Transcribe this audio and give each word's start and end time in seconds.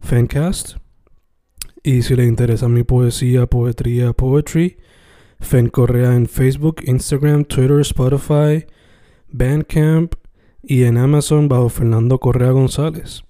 Fancast. 0.00 0.76
Y 1.82 2.02
si 2.02 2.16
le 2.16 2.24
interesa 2.24 2.68
mi 2.68 2.82
poesía, 2.82 3.46
poetría, 3.46 4.12
poetry, 4.12 4.78
Fen 5.40 5.68
Correa 5.68 6.14
en 6.14 6.26
Facebook, 6.26 6.82
Instagram, 6.84 7.44
Twitter, 7.44 7.80
Spotify, 7.80 8.66
Bandcamp 9.28 10.14
y 10.62 10.84
en 10.84 10.98
Amazon 10.98 11.48
bajo 11.48 11.68
Fernando 11.68 12.18
Correa 12.18 12.50
González. 12.50 13.22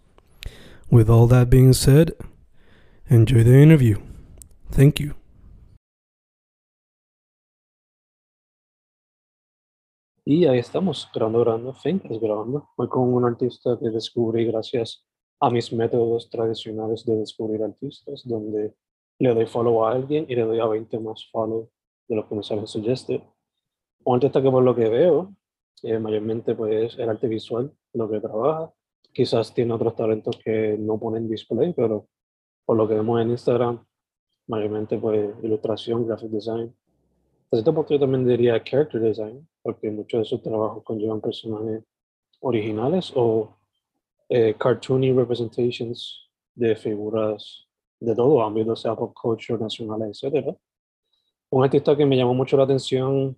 With 0.91 1.11
all 1.11 1.28
that 1.28 1.48
being 1.50 1.74
said, 1.74 2.14
enjoy 3.08 3.44
the 3.44 3.62
interview. 3.62 3.98
Thank 4.70 5.00
you. 5.00 5.14
Y 10.24 10.44
ahí 10.46 10.58
estamos, 10.58 11.08
grabando, 11.14 11.41
grabando, 11.41 11.72
Fencast 11.72 12.20
grabando. 12.20 12.69
Hoy 12.77 12.89
con 12.89 13.14
un 13.14 13.24
artista 13.24 13.78
que 13.80 13.89
descubrí 13.89 14.44
gracias 14.44 15.08
a 15.41 15.50
mis 15.50 15.72
métodos 15.72 16.28
tradicionales 16.31 17.05
de 17.05 17.17
descubrir 17.17 17.62
artistas, 17.62 18.22
donde 18.25 18.75
le 19.19 19.34
doy 19.34 19.47
follow 19.47 19.84
a 19.84 19.92
alguien 19.92 20.27
y 20.28 20.34
le 20.34 20.42
doy 20.42 20.61
a 20.61 20.67
20 20.67 20.98
más 21.00 21.28
follow 21.30 21.70
de 22.08 22.17
lo 22.17 22.28
que 22.28 22.34
me 22.34 22.42
sale 22.42 22.67
suggested. 22.67 23.20
Un 24.05 24.17
artista 24.17 24.42
que 24.42 24.50
por 24.50 24.62
lo 24.62 24.75
que 24.75 24.89
veo, 24.89 25.34
eh, 25.83 25.98
mayormente 25.98 26.55
pues 26.55 26.98
el 26.98 27.08
arte 27.08 27.28
visual, 27.28 27.72
lo 27.92 28.11
que 28.11 28.20
trabaja. 28.20 28.72
Quizás 29.12 29.55
tiene 29.55 29.72
otros 29.72 29.95
talentos 29.95 30.39
que 30.45 30.77
no 30.78 30.98
ponen 30.98 31.28
display, 31.28 31.73
pero 31.73 32.08
por 32.64 32.77
lo 32.77 32.89
que 32.89 32.95
vemos 32.95 33.20
en 33.20 33.30
Instagram, 33.30 33.84
mayormente 34.47 34.98
pues 34.98 35.30
ilustración, 35.42 36.06
graphic 36.06 36.30
design. 36.30 36.75
A 37.50 37.56
cierto 37.56 37.75
punto 37.75 37.95
yo 37.95 38.00
también 38.00 38.27
diría 38.27 38.62
character 38.62 39.00
design, 39.00 39.48
porque 39.62 39.91
muchos 39.91 40.20
de 40.20 40.25
sus 40.25 40.42
trabajos 40.42 40.83
conllevan 40.84 41.20
personajes 41.20 41.83
originales 42.41 43.12
o 43.14 43.58
eh, 44.28 44.54
cartoony 44.58 45.12
representations 45.12 46.28
de 46.54 46.76
figuras 46.76 47.66
de 48.00 48.14
todo 48.14 48.42
ámbito, 48.42 48.76
sea 48.76 48.94
pop 48.94 49.14
culture, 49.14 49.58
nacional, 49.58 50.02
etc. 50.02 50.54
Un 51.50 51.64
artista 51.64 51.96
que 51.96 52.06
me 52.06 52.16
llamó 52.16 52.34
mucho 52.34 52.56
la 52.56 52.64
atención, 52.64 53.36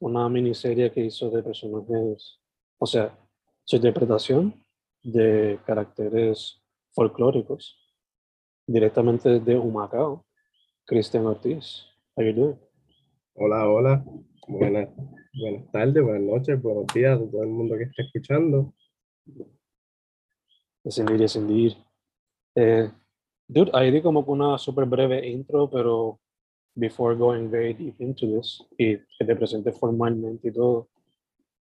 una 0.00 0.28
miniserie 0.28 0.90
que 0.90 1.04
hizo 1.04 1.30
de 1.30 1.42
personajes, 1.42 2.40
o 2.78 2.86
sea, 2.86 3.16
su 3.64 3.76
interpretación 3.76 4.54
de 5.02 5.58
caracteres 5.64 6.60
folclóricos 6.92 7.78
directamente 8.66 9.28
desde 9.28 9.58
Humacao, 9.58 10.26
Cristian 10.84 11.26
Ortiz. 11.26 11.86
How 12.16 12.24
you 12.24 12.32
doing? 12.32 12.58
Hola, 13.34 13.68
hola. 13.68 14.04
Buenas, 14.48 14.88
buenas 15.34 15.70
tardes, 15.72 16.02
buenas 16.02 16.22
noches, 16.22 16.62
buenos 16.62 16.86
días 16.94 17.20
a 17.20 17.30
todo 17.30 17.42
el 17.42 17.48
mundo 17.48 17.76
que 17.76 17.84
está 17.84 18.02
escuchando. 18.02 18.72
Indeed, 20.86 21.18
yes, 21.18 21.36
indeed. 21.36 21.72
Eh, 22.54 22.88
dude, 23.48 23.70
ahí 23.74 23.90
di 23.90 24.00
como 24.00 24.20
una 24.20 24.56
súper 24.56 24.84
breve 24.84 25.26
intro, 25.26 25.68
pero 25.68 26.20
before 26.76 27.16
going 27.16 27.50
very 27.50 27.74
deep 27.74 28.00
into 28.00 28.26
this, 28.26 28.62
y 28.78 28.96
que 28.96 29.24
te 29.26 29.34
presente 29.34 29.72
formalmente 29.72 30.48
y 30.48 30.52
todo, 30.52 30.88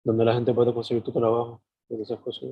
donde 0.04 0.26
la 0.26 0.34
gente 0.34 0.54
puede 0.54 0.74
conseguir 0.74 1.04
tu 1.04 1.12
trabajo, 1.12 1.62
y 1.90 2.02
esas 2.02 2.20
cosas. 2.20 2.50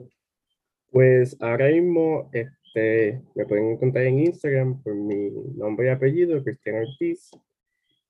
Pues 0.91 1.35
ahora 1.41 1.69
mismo 1.69 2.30
este, 2.34 3.22
me 3.36 3.46
pueden 3.46 3.72
encontrar 3.72 4.06
en 4.06 4.19
Instagram 4.19 4.81
por 4.84 4.94
mi 4.94 5.31
nombre 5.56 5.88
y 5.88 5.90
apellido, 5.90 6.44
Cristian 6.44 6.86
Ortiz. 6.86 7.31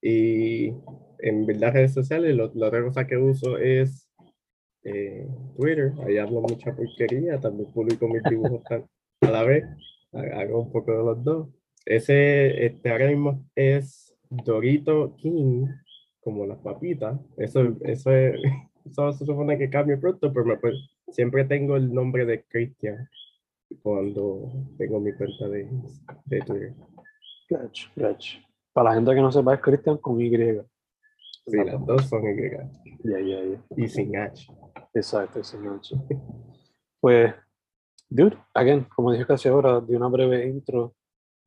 Y 0.01 0.73
en 1.19 1.45
verdad 1.45 1.73
redes 1.73 1.93
sociales, 1.93 2.35
la 2.35 2.67
otra 2.67 2.83
cosa 2.83 3.05
que 3.05 3.17
uso 3.17 3.57
es 3.57 4.08
eh, 4.83 5.27
Twitter. 5.57 5.93
Ahí 6.05 6.17
hablo 6.17 6.41
mucha 6.41 6.75
porquería, 6.75 7.39
también 7.39 7.71
publico 7.71 8.07
mis 8.07 8.23
dibujos 8.23 8.63
a 9.21 9.29
la 9.29 9.43
vez. 9.43 9.65
Hago 10.11 10.61
un 10.61 10.71
poco 10.71 10.91
de 10.91 10.97
los 10.97 11.23
dos. 11.23 11.47
Ese 11.85 12.65
este, 12.65 12.91
ahora 12.91 13.07
mismo 13.07 13.45
es 13.55 14.15
Dorito 14.29 15.15
King, 15.17 15.67
como 16.21 16.45
las 16.45 16.59
papitas. 16.59 17.19
Eso, 17.37 17.75
eso, 17.81 18.11
es, 18.11 18.35
eso 18.85 19.11
se 19.13 19.25
supone 19.25 19.57
que 19.57 19.69
cambie 19.69 19.97
pronto, 19.97 20.31
pero 20.31 20.45
me 20.45 20.57
puede, 20.57 20.75
siempre 21.09 21.45
tengo 21.45 21.75
el 21.75 21.93
nombre 21.93 22.25
de 22.25 22.43
Christian 22.43 23.09
cuando 23.81 24.51
tengo 24.77 24.99
mi 24.99 25.13
cuenta 25.13 25.47
de, 25.47 25.67
de 26.25 26.39
Twitter. 26.41 26.73
Gotcha, 27.49 27.91
gotcha. 27.95 28.39
Para 28.73 28.89
la 28.89 28.95
gente 28.95 29.15
que 29.15 29.21
no 29.21 29.31
sepa, 29.31 29.55
es 29.55 29.61
Christian 29.61 29.97
con 29.97 30.21
Y. 30.21 30.29
Sí, 31.47 31.57
las 31.57 31.85
dos 31.85 32.07
son 32.07 32.23
Y. 32.23 32.51
Ya, 33.03 33.19
ya, 33.19 33.43
ya. 33.43 33.61
Y 33.75 33.87
sin 33.87 34.15
H. 34.15 34.51
Exacto, 34.93 35.43
sin 35.43 35.67
H. 35.67 35.95
Pues, 36.99 37.33
dude, 38.09 38.37
again, 38.53 38.85
como 38.95 39.11
dije 39.11 39.25
casi 39.25 39.47
ahora, 39.47 39.79
di 39.79 39.95
una 39.95 40.07
breve 40.07 40.47
intro 40.47 40.95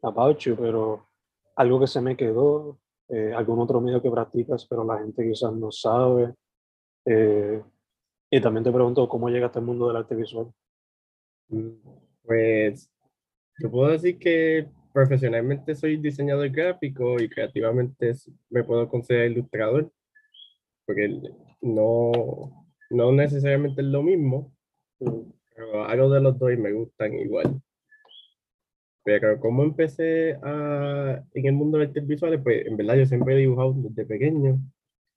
about 0.03 0.39
you, 0.39 0.57
pero 0.57 1.09
algo 1.57 1.81
que 1.81 1.87
se 1.87 2.01
me 2.01 2.17
quedó, 2.17 2.79
eh, 3.09 3.33
algún 3.35 3.59
otro 3.61 3.81
medio 3.81 4.01
que 4.01 4.11
practicas, 4.11 4.67
pero 4.67 4.85
la 4.85 4.99
gente 4.99 5.29
quizás 5.29 5.53
no 5.53 5.71
sabe. 5.71 6.35
Eh, 7.05 7.63
y 8.31 8.41
también 8.41 8.65
te 8.65 8.73
pregunto, 8.73 9.09
¿cómo 9.09 9.29
llegaste 9.29 9.59
al 9.59 9.65
mundo 9.65 9.89
del 9.89 9.97
arte 9.97 10.15
visual? 10.15 10.53
Pues, 12.23 12.91
yo 13.59 13.71
puedo 13.71 13.91
decir 13.91 14.19
que 14.19 14.69
profesionalmente 14.93 15.75
soy 15.75 15.97
diseñador 15.97 16.49
gráfico 16.51 17.21
y 17.21 17.29
creativamente 17.29 18.13
me 18.51 18.65
puedo 18.65 18.89
considerar 18.89 19.31
ilustrador, 19.31 19.91
porque 20.87 21.21
no, 21.61 22.62
no 22.93 23.13
necesariamente 23.13 23.81
es 23.81 23.87
lo 23.89 24.03
mismo, 24.03 24.53
pero 24.99 25.85
algo 25.85 26.11
de 26.11 26.21
los 26.21 26.39
dos 26.39 26.51
me 26.59 26.73
gustan 26.73 27.15
igual. 27.15 27.61
Pero 29.05 29.41
como 29.41 29.65
empecé 29.65 30.39
a, 30.43 31.23
en 31.35 31.47
el 31.47 31.53
mundo 31.55 31.79
de 31.79 31.87
artes 31.87 32.07
visuales, 32.07 32.41
pues 32.43 32.67
en 32.67 32.77
verdad 32.77 32.97
yo 32.97 33.07
siempre 33.07 33.35
he 33.35 33.39
dibujado 33.39 33.75
desde 33.77 34.07
pequeño. 34.07 34.59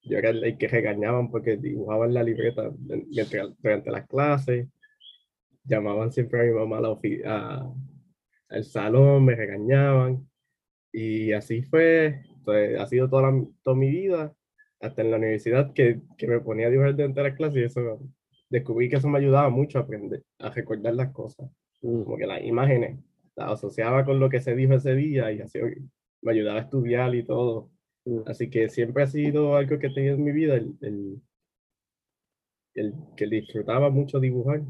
Yo 0.04 0.18
era 0.18 0.30
el 0.30 0.58
que 0.58 0.68
regañaban 0.68 1.30
porque 1.30 1.58
dibujaban 1.58 2.14
la 2.14 2.24
libreta 2.24 2.72
mientras, 2.80 3.56
durante 3.62 3.92
las 3.92 4.08
clases. 4.08 4.68
Llamaban 5.64 6.12
siempre 6.12 6.42
a 6.42 6.44
mi 6.44 6.52
mamá 6.52 6.78
a 6.78 6.90
oficina 6.90 7.72
al 8.50 8.64
salón, 8.64 9.26
me 9.26 9.36
regañaban. 9.36 10.28
Y 10.92 11.34
así 11.34 11.62
fue, 11.64 12.24
pues, 12.44 12.80
ha 12.80 12.86
sido 12.88 13.10
toda, 13.10 13.32
la, 13.32 13.46
toda 13.64 13.76
mi 13.76 13.90
vida, 13.90 14.34
hasta 14.86 15.02
en 15.02 15.12
la 15.12 15.18
universidad, 15.18 15.74
que, 15.74 16.02
que 16.18 16.28
me 16.28 16.40
ponía 16.40 16.68
a 16.68 16.70
dibujar 16.70 16.96
dentro 16.96 17.24
de 17.24 17.30
la 17.30 17.36
clase 17.36 17.60
y 17.60 17.64
eso, 17.64 18.00
descubrí 18.50 18.90
que 18.90 18.98
eso 18.98 19.10
me 19.10 19.20
ayudaba 19.20 19.50
mucho 19.50 19.80
a 19.80 19.82
aprender, 19.82 20.24
a 20.40 20.50
recordar 20.50 20.96
las 20.96 21.12
cosas. 21.12 21.50
Como 21.82 22.18
que 22.18 22.26
las 22.26 22.44
imágenes 22.44 23.00
las 23.36 23.52
asociaba 23.52 24.06
con 24.06 24.20
lo 24.20 24.30
que 24.30 24.42
se 24.42 24.56
dijo 24.56 24.74
ese 24.74 24.96
día 24.96 25.32
y 25.32 25.42
así 25.42 25.60
me 26.22 26.32
ayudaba 26.32 26.60
a 26.60 26.64
estudiar 26.64 27.14
y 27.16 27.24
todo. 27.24 27.70
Así 28.26 28.50
que 28.50 28.70
siempre 28.70 29.04
ha 29.04 29.08
sido 29.08 29.56
algo 29.56 29.80
que 29.80 29.88
he 29.88 29.94
tenido 29.94 30.16
en 30.16 30.24
mi 30.24 30.32
vida, 30.32 30.56
el, 30.56 30.76
el, 30.82 31.22
el 32.76 32.94
que 33.16 33.28
disfrutaba 33.28 33.90
mucho 33.90 34.20
dibujar. 34.20 34.62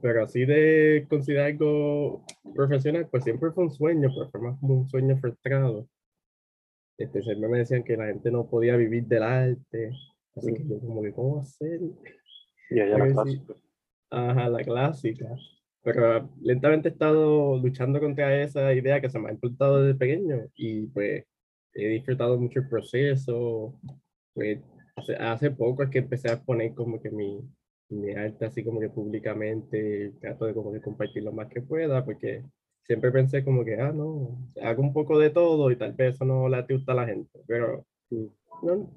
Pero 0.00 0.24
así 0.24 0.44
de 0.44 1.06
considerar 1.08 1.46
algo 1.46 2.24
profesional, 2.54 3.08
pues 3.10 3.22
siempre 3.24 3.52
fue 3.52 3.64
un 3.64 3.70
sueño, 3.70 4.08
pero 4.12 4.30
fue 4.30 4.40
más 4.40 4.58
como 4.58 4.74
un 4.74 4.88
sueño 4.88 5.16
frustrado. 5.18 5.86
Este, 7.02 7.22
siempre 7.22 7.48
me 7.48 7.58
decían 7.58 7.82
que 7.82 7.96
la 7.96 8.06
gente 8.06 8.30
no 8.30 8.48
podía 8.48 8.76
vivir 8.76 9.06
del 9.06 9.22
arte, 9.24 9.90
así 10.36 10.54
que 10.54 10.64
yo 10.66 10.78
como 10.78 11.02
que, 11.02 11.12
¿cómo 11.12 11.40
hacer? 11.40 11.80
Ya, 12.70 12.86
ya, 12.86 12.98
la 12.98 13.12
clásica. 13.12 13.54
Ajá, 14.10 14.48
la 14.48 14.62
clásica. 14.62 15.36
pero 15.82 16.30
lentamente 16.40 16.88
he 16.88 16.92
estado 16.92 17.58
luchando 17.58 17.98
contra 17.98 18.40
esa 18.42 18.72
idea 18.72 19.00
que 19.00 19.10
se 19.10 19.18
me 19.18 19.28
ha 19.28 19.32
implantado 19.32 19.82
desde 19.82 19.98
pequeño 19.98 20.46
y 20.54 20.86
pues 20.88 21.24
he 21.74 21.88
disfrutado 21.88 22.38
mucho 22.38 22.60
el 22.60 22.68
proceso. 22.68 23.74
Pues 24.32 24.60
hace, 24.94 25.16
hace 25.16 25.50
poco 25.50 25.82
es 25.82 25.90
que 25.90 25.98
empecé 25.98 26.30
a 26.30 26.40
poner 26.40 26.72
como 26.74 27.00
que 27.00 27.10
mi, 27.10 27.40
mi 27.88 28.12
arte 28.12 28.46
así 28.46 28.62
como 28.62 28.80
que 28.80 28.90
públicamente, 28.90 30.12
trato 30.20 30.46
de 30.46 30.54
como 30.54 30.72
que 30.72 30.80
compartir 30.80 31.24
lo 31.24 31.32
más 31.32 31.48
que 31.48 31.62
pueda, 31.62 32.04
porque 32.04 32.44
siempre 32.84 33.10
pensé 33.10 33.44
como 33.44 33.64
que, 33.64 33.80
ah, 33.80 33.92
no, 33.92 34.38
hago 34.62 34.82
un 34.82 34.92
poco 34.92 35.18
de 35.18 35.30
todo 35.30 35.70
y 35.70 35.76
tal 35.76 35.92
vez 35.92 36.14
eso 36.14 36.24
no 36.24 36.48
le 36.48 36.62
gusta 36.62 36.92
a 36.92 36.96
la 36.96 37.06
gente, 37.06 37.40
pero 37.46 37.84
no, 38.62 38.90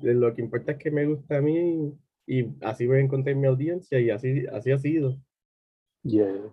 lo 0.00 0.34
que 0.34 0.42
importa 0.42 0.72
es 0.72 0.78
que 0.78 0.90
me 0.90 1.06
gusta 1.06 1.38
a 1.38 1.40
mí 1.40 1.92
y 2.26 2.46
así 2.64 2.86
voy 2.86 2.98
a 2.98 3.00
encontrar 3.00 3.36
mi 3.36 3.46
audiencia 3.46 4.00
y 4.00 4.10
así, 4.10 4.46
así 4.46 4.70
ha 4.70 4.78
sido. 4.78 5.16
Yeah. 6.02 6.52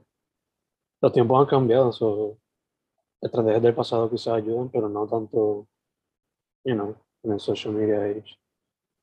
Los 1.01 1.13
tiempos 1.13 1.39
han 1.39 1.47
cambiado, 1.47 1.91
so, 1.91 2.37
estrategias 3.21 3.61
del 3.61 3.75
pasado 3.75 4.09
quizás 4.09 4.35
ayudan, 4.35 4.69
pero 4.69 4.89
no 4.89 5.07
tanto, 5.07 5.67
you 6.63 6.73
know, 6.73 6.95
en 7.23 7.33
el 7.33 7.39
social 7.39 7.73
media 7.73 8.03
age. 8.03 8.37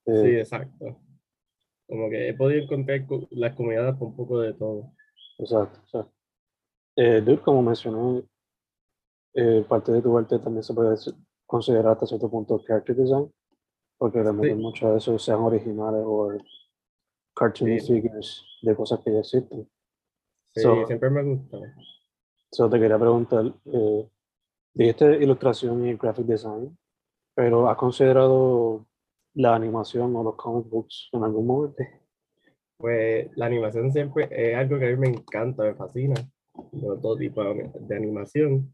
sí, 0.05 0.12
eh, 0.12 0.41
exacto. 0.41 1.00
Como 1.89 2.11
que 2.11 2.29
he 2.29 2.35
podido 2.35 2.65
encontrar 2.65 3.06
las 3.31 3.55
comunidades 3.55 3.97
con 3.97 4.09
un 4.09 4.17
poco 4.17 4.41
de 4.41 4.55
todo. 4.55 4.93
Exacto, 5.39 5.79
exacto. 5.81 6.16
Eh, 6.96 7.20
dude, 7.20 7.43
como 7.43 7.62
mencioné, 7.62 8.25
eh, 9.34 9.64
parte 9.69 9.93
de 9.93 10.00
tu 10.00 10.16
arte 10.16 10.38
también 10.38 10.62
se 10.62 10.72
puede 10.72 10.96
considerar 11.44 11.93
hasta 11.93 12.06
cierto 12.06 12.31
punto 12.31 12.58
character 12.66 12.96
design, 12.96 13.31
porque 13.98 14.19
le 14.20 14.32
meten 14.32 14.58
mucho 14.58 14.88
a 14.88 14.96
eso, 14.96 15.19
sean 15.19 15.40
originales 15.40 16.02
o 16.04 16.32
cartoon 17.34 17.78
figures 17.81 18.44
de 18.62 18.75
cosas 18.75 19.00
que 19.00 19.12
ya 19.12 19.19
existen. 19.19 19.69
Sí, 20.54 20.62
siempre 20.87 21.10
me 21.10 21.22
gusta. 21.22 21.58
Solo 22.50 22.70
te 22.70 22.81
quería 22.81 22.98
preguntar, 22.98 23.52
eh, 23.66 24.08
dijiste 24.72 25.22
ilustración 25.22 25.87
y 25.87 25.94
graphic 25.96 26.25
design, 26.25 26.78
pero 27.34 27.69
¿has 27.69 27.76
considerado 27.76 28.87
la 29.34 29.54
animación 29.54 30.16
o 30.16 30.22
los 30.22 30.37
comic 30.37 30.66
books 30.70 31.10
en 31.12 31.25
algún 31.25 31.46
momento? 31.46 31.84
Pues 32.78 33.31
la 33.37 33.46
animación 33.46 33.93
siempre 33.93 34.28
es 34.31 34.56
algo 34.56 34.78
que 34.78 34.87
a 34.87 34.90
mí 34.90 34.96
me 34.96 35.08
encanta, 35.08 35.62
me 35.62 35.75
fascina. 35.75 36.14
Todo 36.81 37.17
tipo 37.17 37.43
de 37.43 37.96
animación. 37.96 38.73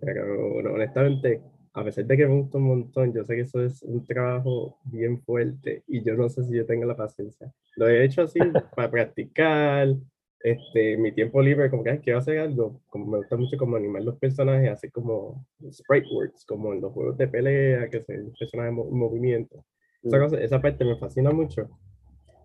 Pero 0.00 0.74
honestamente, 0.74 1.40
a 1.72 1.84
pesar 1.84 2.04
de 2.04 2.16
que 2.16 2.26
me 2.26 2.40
gusta 2.40 2.58
un 2.58 2.64
montón, 2.64 3.12
yo 3.12 3.24
sé 3.24 3.34
que 3.36 3.42
eso 3.42 3.62
es 3.62 3.82
un 3.82 4.04
trabajo 4.04 4.78
bien 4.84 5.20
fuerte 5.22 5.82
y 5.86 6.02
yo 6.02 6.14
no 6.14 6.28
sé 6.28 6.42
si 6.44 6.56
yo 6.56 6.66
tengo 6.66 6.84
la 6.84 6.96
paciencia. 6.96 7.52
Lo 7.76 7.88
he 7.88 8.04
hecho 8.04 8.22
así 8.22 8.38
para 8.76 8.90
practicar, 8.90 9.94
este, 10.42 10.96
mi 10.96 11.12
tiempo 11.12 11.42
libre, 11.42 11.70
como 11.70 11.84
que 11.84 12.00
quiero 12.00 12.18
hacer 12.18 12.38
algo, 12.38 12.80
como 12.88 13.06
me 13.06 13.18
gusta 13.18 13.36
mucho 13.36 13.56
como 13.56 13.76
animar 13.76 14.02
los 14.02 14.18
personajes, 14.18 14.70
así 14.70 14.90
como 14.90 15.46
sprite 15.70 16.08
works, 16.12 16.44
como 16.46 16.72
en 16.72 16.80
los 16.80 16.92
juegos 16.92 17.18
de 17.18 17.28
pelea, 17.28 17.88
que 17.88 18.02
se 18.02 18.14
personajes 18.38 18.72
en 18.72 18.98
movimiento. 18.98 19.64
Esa, 20.02 20.16
mm. 20.16 20.20
cosa, 20.22 20.40
esa 20.40 20.60
parte 20.60 20.84
me 20.84 20.96
fascina 20.96 21.30
mucho, 21.30 21.68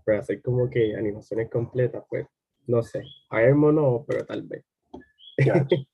pero 0.05 0.19
hacer 0.19 0.41
como 0.41 0.69
que 0.69 0.95
animaciones 0.95 1.49
completas, 1.49 2.03
pues, 2.09 2.27
no 2.67 2.83
sé, 2.83 3.03
Iron 3.31 3.75
no, 3.75 4.03
pero 4.07 4.25
tal 4.25 4.43
vez. 4.43 4.65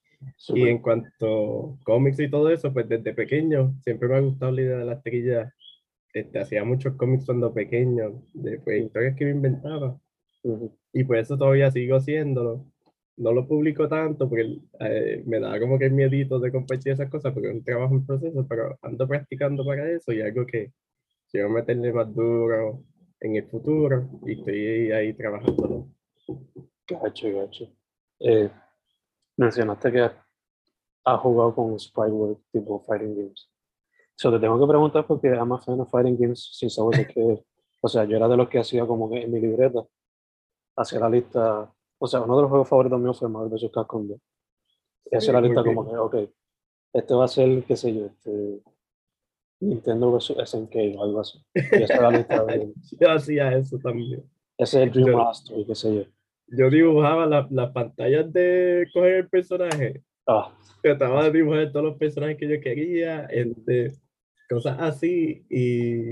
y 0.50 0.68
en 0.68 0.80
cuanto 0.80 1.74
a 1.74 1.84
cómics 1.84 2.20
y 2.20 2.30
todo 2.30 2.50
eso, 2.50 2.72
pues 2.74 2.88
desde 2.88 3.14
pequeño 3.14 3.76
siempre 3.84 4.08
me 4.08 4.16
ha 4.16 4.20
gustado 4.20 4.52
la 4.52 4.62
idea 4.62 4.78
de 4.78 4.86
las 4.86 5.04
trillas. 5.04 5.54
Este, 6.14 6.40
hacía 6.40 6.64
muchos 6.64 6.96
cómics 6.96 7.26
cuando 7.26 7.54
pequeño, 7.54 8.22
de 8.34 8.60
pues, 8.60 8.84
historias 8.84 9.16
que 9.16 9.26
me 9.26 9.32
inventaba. 9.32 10.00
Y 10.94 11.04
por 11.04 11.18
eso 11.18 11.38
todavía 11.38 11.72
sigo 11.72 11.96
haciéndolo. 11.96 12.66
No 13.18 13.34
lo 13.34 13.48
publico 13.48 13.88
tanto 13.88 14.28
porque 14.28 14.58
eh, 14.80 15.24
me 15.26 15.40
da 15.40 15.60
como 15.60 15.78
que 15.78 15.90
miedito 15.90 16.40
de 16.40 16.52
compartir 16.52 16.94
esas 16.94 17.10
cosas 17.10 17.34
porque 17.34 17.50
es 17.50 17.56
un 17.56 17.64
trabajo 17.64 17.94
en 17.94 18.06
proceso, 18.06 18.46
pero 18.48 18.78
ando 18.82 19.08
practicando 19.08 19.64
para 19.66 19.90
eso 19.90 20.12
y 20.12 20.22
algo 20.22 20.46
que 20.46 20.72
quiero 21.30 21.50
meterle 21.50 21.94
más 21.94 22.14
duro 22.14 22.84
en 23.20 23.36
el 23.36 23.46
futuro 23.46 24.10
y 24.26 24.34
estoy 24.34 24.92
ahí 24.92 25.14
trabajándolo. 25.14 25.88
Gacho, 26.88 27.28
gacho. 27.34 27.70
Eh, 28.20 28.50
mencionaste 29.42 29.92
que 29.92 30.12
has 31.04 31.20
jugado 31.20 31.56
con 31.56 31.80
Sprite 31.80 32.12
World 32.12 32.38
tipo 32.52 32.80
Fighting 32.80 33.16
Games. 33.16 33.50
So, 34.16 34.32
te 34.32 34.40
tengo 34.40 34.60
que 34.60 34.68
preguntar 34.68 35.06
porque 35.08 35.30
I'm 35.30 35.52
a 35.52 35.58
fan 35.60 35.80
of 35.80 35.90
Fighting 35.90 36.18
Games 36.18 36.52
sin 36.54 36.70
saber 36.70 37.08
que, 37.08 37.44
o 37.82 37.88
sea, 37.88 38.04
yo 38.06 38.18
era 38.18 38.28
de 38.28 38.38
los 38.38 38.50
que 38.50 38.60
hacía 38.60 38.86
como 38.86 39.10
que 39.10 39.24
en 39.24 39.32
mi 39.32 39.40
libreta 39.40 39.84
hacia 40.78 41.00
la 41.00 41.10
lista, 41.10 41.74
o 41.98 42.08
sea, 42.08 42.22
uno 42.22 42.36
de 42.36 42.42
los 42.44 42.50
juegos 42.50 42.70
favoritos 42.70 43.00
míos 43.00 43.20
fue 43.20 43.30
Marvel 43.30 43.50
vs. 43.50 43.72
Capcom 43.74 44.08
2. 44.08 44.20
Y 45.12 45.16
hacia 45.18 45.34
la 45.34 45.42
lista 45.42 45.64
como 45.64 45.90
que, 45.90 45.98
ok, 45.98 46.16
este 46.94 47.14
va 47.14 47.26
a 47.26 47.28
ser, 47.28 47.64
qué 47.64 47.76
sé 47.76 47.94
yo, 47.94 48.06
este, 48.06 48.62
Nintendo 49.62 50.12
vs. 50.12 50.36
SNK 50.46 50.76
o 50.98 51.04
algo 51.04 51.20
así. 51.20 51.44
Y 51.54 51.84
esa 51.84 52.02
la 52.02 52.12
lista 52.12 52.44
de... 52.46 52.74
yo 53.00 53.12
hacía 53.12 53.58
eso 53.58 53.78
también. 53.80 54.24
Ese 54.58 54.84
es 54.84 54.88
el 54.88 54.92
Dream 54.92 55.18
Master, 55.18 55.66
qué 55.66 55.76
sé 55.76 55.96
yo. 55.96 56.04
Yo 56.52 56.70
dibujaba 56.70 57.26
las 57.26 57.50
la 57.52 57.72
pantallas 57.72 58.32
de 58.34 58.88
coger 58.94 59.14
el 59.14 59.30
personaje. 59.30 60.04
Ah. 60.28 60.54
Trataba 60.84 61.24
de 61.26 61.32
dibujar 61.32 61.72
todos 61.72 61.86
los 61.86 61.98
personajes 61.98 62.38
que 62.38 62.50
yo 62.50 62.60
quería, 62.60 63.26
este, 63.26 63.94
cosas 64.50 64.78
así, 64.80 65.46
y 65.50 66.12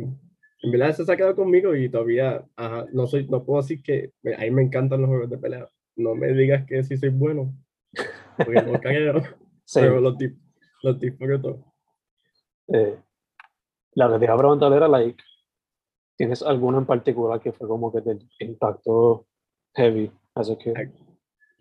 en 0.62 0.72
verdad 0.72 0.90
eso 0.90 1.04
se 1.04 1.12
ha 1.12 1.18
quedado 1.18 1.36
conmigo 1.36 1.76
y 1.76 1.90
todavía 1.90 2.46
no, 2.94 3.08
soy, 3.08 3.28
no 3.28 3.44
puedo 3.44 3.62
decir 3.62 3.82
que 3.82 4.12
a 4.38 4.42
mí 4.42 4.52
me 4.52 4.64
encantan 4.64 5.02
los 5.02 5.10
juegos 5.10 5.30
de 5.30 5.38
pelea. 5.38 5.68
No 5.96 6.16
me 6.16 6.34
digas 6.34 6.66
que 6.66 6.84
sí 6.84 6.96
soy 6.98 7.10
bueno, 7.10 7.54
porque 8.38 8.62
no 8.62 8.74
caguero, 8.82 9.22
sí. 9.66 9.80
pero 9.82 10.00
los 10.00 10.18
tipos, 10.18 10.40
los 10.84 11.42
todo. 11.42 11.66
Eh, 12.68 12.98
la 13.94 14.12
que 14.12 14.20
te 14.20 14.26
iba 14.26 14.34
a 14.34 14.38
preguntar 14.38 14.72
era, 14.72 14.88
like, 14.88 15.22
¿tienes 16.16 16.42
alguno 16.44 16.78
en 16.78 16.86
particular 16.86 17.42
que 17.42 17.52
fue 17.52 17.68
como 17.68 17.92
que 17.92 18.02
te 18.02 18.18
impactó 18.40 19.28
heavy? 19.76 20.12
Así 20.36 20.58
que... 20.58 20.74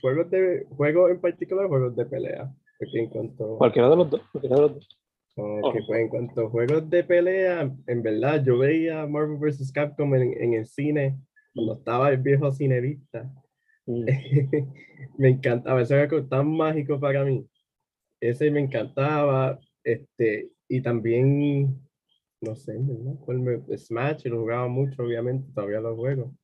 Juegos, 0.00 0.30
de, 0.30 0.66
juegos 0.70 1.10
en 1.10 1.20
particular, 1.20 1.66
juegos 1.66 1.96
de 1.96 2.06
pelea. 2.06 2.54
Porque 2.78 2.98
en 3.00 3.08
cuanto... 3.08 3.58
Cualquiera 3.58 3.90
de 3.90 3.96
los 3.96 4.10
dos. 4.10 4.22
Cualquiera 4.30 4.56
de 4.56 4.62
los 4.62 4.74
dos. 4.74 4.98
Ok, 5.40 5.76
pues 5.86 6.00
en 6.00 6.08
cuanto 6.08 6.46
a 6.46 6.50
juegos 6.50 6.90
de 6.90 7.04
pelea, 7.04 7.72
en 7.86 8.02
verdad 8.02 8.42
yo 8.44 8.58
veía 8.58 9.06
Marvel 9.06 9.38
vs. 9.38 9.70
Capcom 9.72 10.12
en, 10.16 10.34
en 10.42 10.54
el 10.54 10.66
cine, 10.66 11.16
cuando 11.54 11.74
estaba 11.74 12.10
el 12.10 12.18
viejo 12.18 12.50
cinevista. 12.50 13.30
Mm. 13.86 14.04
me 15.18 15.28
encantaba, 15.30 15.80
eso 15.80 15.94
era 15.94 16.28
tan 16.28 16.50
mágico 16.56 16.98
para 16.98 17.24
mí. 17.24 17.46
Ese 18.20 18.50
me 18.50 18.60
encantaba, 18.60 19.60
este, 19.84 20.50
y 20.68 20.82
también, 20.82 21.80
no 22.40 22.56
sé, 22.56 22.76
¿verdad? 22.76 23.78
Smash, 23.78 24.26
lo 24.26 24.40
jugaba 24.40 24.66
mucho, 24.68 25.02
obviamente, 25.02 25.50
todavía 25.54 25.80
lo 25.80 25.96
juego. 25.96 26.34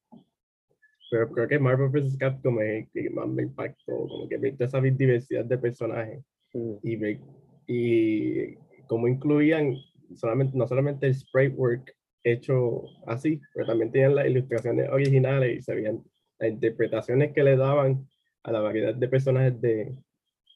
Pero 1.11 1.30
creo 1.30 1.49
que 1.49 1.58
Marvel 1.58 1.90
vs. 1.90 2.16
Capcom 2.18 2.61
es 2.61 2.87
el 2.87 2.88
que 2.90 3.11
más 3.11 3.28
me 3.28 3.42
impactó, 3.42 4.06
como 4.08 4.28
que 4.28 4.38
me 4.38 4.54
esa 4.58 4.80
diversidad 4.80 5.44
de 5.44 5.58
personajes. 5.58 6.25
Mm. 6.52 6.75
Y, 6.82 7.18
y 7.66 8.54
como 8.87 9.08
incluían 9.08 9.76
solamente, 10.16 10.56
no 10.56 10.66
solamente 10.66 11.06
el 11.06 11.14
spray 11.14 11.49
work 11.49 11.94
hecho 12.23 12.84
así, 13.06 13.40
pero 13.52 13.66
también 13.66 13.92
tenían 13.92 14.14
las 14.14 14.26
ilustraciones 14.26 14.88
originales 14.90 15.58
y 15.58 15.62
se 15.62 15.75
veían 15.75 16.02
las 16.38 16.50
interpretaciones 16.50 17.32
que 17.32 17.44
le 17.44 17.56
daban 17.56 18.08
a 18.42 18.52
la 18.52 18.61
variedad 18.61 18.94
de 18.94 19.08
personajes 19.08 19.61
de, 19.61 19.94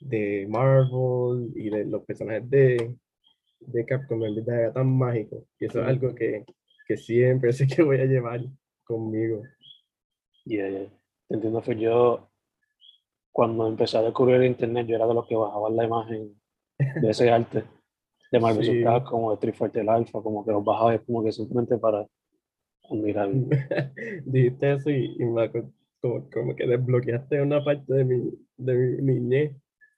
de 0.00 0.46
Marvel 0.48 1.52
y 1.54 1.70
de 1.70 1.84
los 1.84 2.04
personajes 2.04 2.48
de, 2.48 2.96
de 3.60 3.84
Capcom, 3.84 4.24
en 4.24 4.36
verdad 4.36 4.60
era 4.60 4.72
tan 4.72 4.96
mágico. 4.96 5.46
Y 5.58 5.66
eso 5.66 5.80
es 5.80 5.86
algo 5.86 6.14
que, 6.14 6.44
que 6.86 6.96
siempre 6.96 7.52
sé 7.52 7.66
que 7.66 7.82
voy 7.82 7.98
a 8.00 8.06
llevar 8.06 8.40
conmigo. 8.84 9.42
Y 10.54 10.90
Entiendo, 11.30 11.60
fue 11.60 11.78
yo, 11.78 12.30
cuando 13.30 13.66
empecé 13.68 13.98
a 13.98 14.02
descubrir 14.02 14.36
el 14.36 14.46
internet, 14.46 14.86
yo 14.86 14.96
era 14.96 15.06
de 15.06 15.14
los 15.14 15.26
que 15.26 15.36
bajaban 15.36 15.76
la 15.76 15.84
imagen 15.84 16.40
de 16.78 17.10
ese 17.10 17.30
arte 17.30 17.64
de 18.30 18.40
Marvel 18.40 18.64
sí. 18.64 18.84
como 19.08 19.30
de 19.30 19.34
Street 19.34 19.54
Fighter 19.54 19.88
Alpha, 19.88 20.22
como 20.22 20.44
que 20.44 20.52
los 20.52 20.64
bajaba 20.64 20.98
como 20.98 21.22
que 21.22 21.32
simplemente 21.32 21.76
para 21.78 22.06
admirar. 22.90 23.30
Dijiste 24.24 24.72
eso 24.72 24.90
y, 24.90 25.16
me 25.18 25.50
como, 25.50 26.30
como, 26.30 26.56
que 26.56 26.66
desbloqueaste 26.66 27.42
una 27.42 27.62
parte 27.64 27.92
de 27.92 28.04
mi, 28.04 28.32
de 28.56 28.74
mi 29.02 29.14
niñez. 29.14 29.52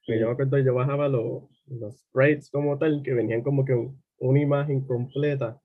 yo 0.07 0.27
me 0.27 0.31
acuerdo, 0.33 0.57
yo 0.59 0.73
bajaba 0.73 1.07
los, 1.07 1.43
los 1.67 1.97
sprites 1.99 2.49
como 2.49 2.77
tal, 2.77 3.01
que 3.03 3.13
venían 3.13 3.41
como 3.41 3.63
que 3.63 3.73
una 4.19 4.41
imagen 4.41 4.81
completa. 4.81 5.60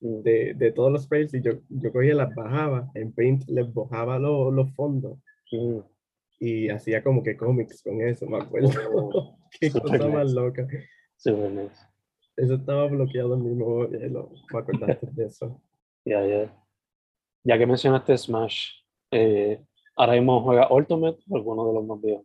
De, 0.00 0.54
de, 0.54 0.72
todos 0.72 0.90
los 0.90 1.04
sprites 1.04 1.34
y 1.34 1.42
yo, 1.42 1.52
yo 1.68 1.92
cogía 1.92 2.14
las 2.14 2.34
bajaba, 2.34 2.90
en 2.94 3.12
Paint 3.12 3.44
les 3.48 3.72
bajaba 3.72 4.18
los, 4.18 4.52
los 4.52 4.72
fondos. 4.74 5.18
Mm. 5.52 5.78
Y 6.40 6.70
hacía 6.70 7.02
como 7.04 7.22
que 7.22 7.36
cómics 7.36 7.82
con 7.82 8.00
eso, 8.00 8.26
me 8.26 8.38
acuerdo. 8.38 8.70
Oh, 8.94 9.38
Qué 9.60 9.70
cosa 9.70 10.08
más 10.08 10.32
loca. 10.32 10.66
Super 11.16 11.50
nice. 11.50 11.76
Eso 12.36 12.54
estaba 12.54 12.86
bloqueado 12.86 13.34
en 13.34 13.44
mi 13.44 13.54
modelo. 13.54 14.32
Me 14.52 14.58
acordaste 14.58 15.06
de 15.12 15.24
eso. 15.26 15.60
Ya, 16.02 16.26
ya. 16.26 16.50
Ya 17.44 17.58
que 17.58 17.66
mencionaste 17.66 18.16
Smash, 18.16 18.70
eh, 19.10 19.62
¿ahora 19.94 20.14
mismo 20.14 20.42
juega 20.42 20.72
Ultimate 20.72 21.18
o 21.28 21.36
alguno 21.36 21.66
de 21.66 21.74
los 21.74 21.84
más 21.84 22.00
viejos? 22.00 22.24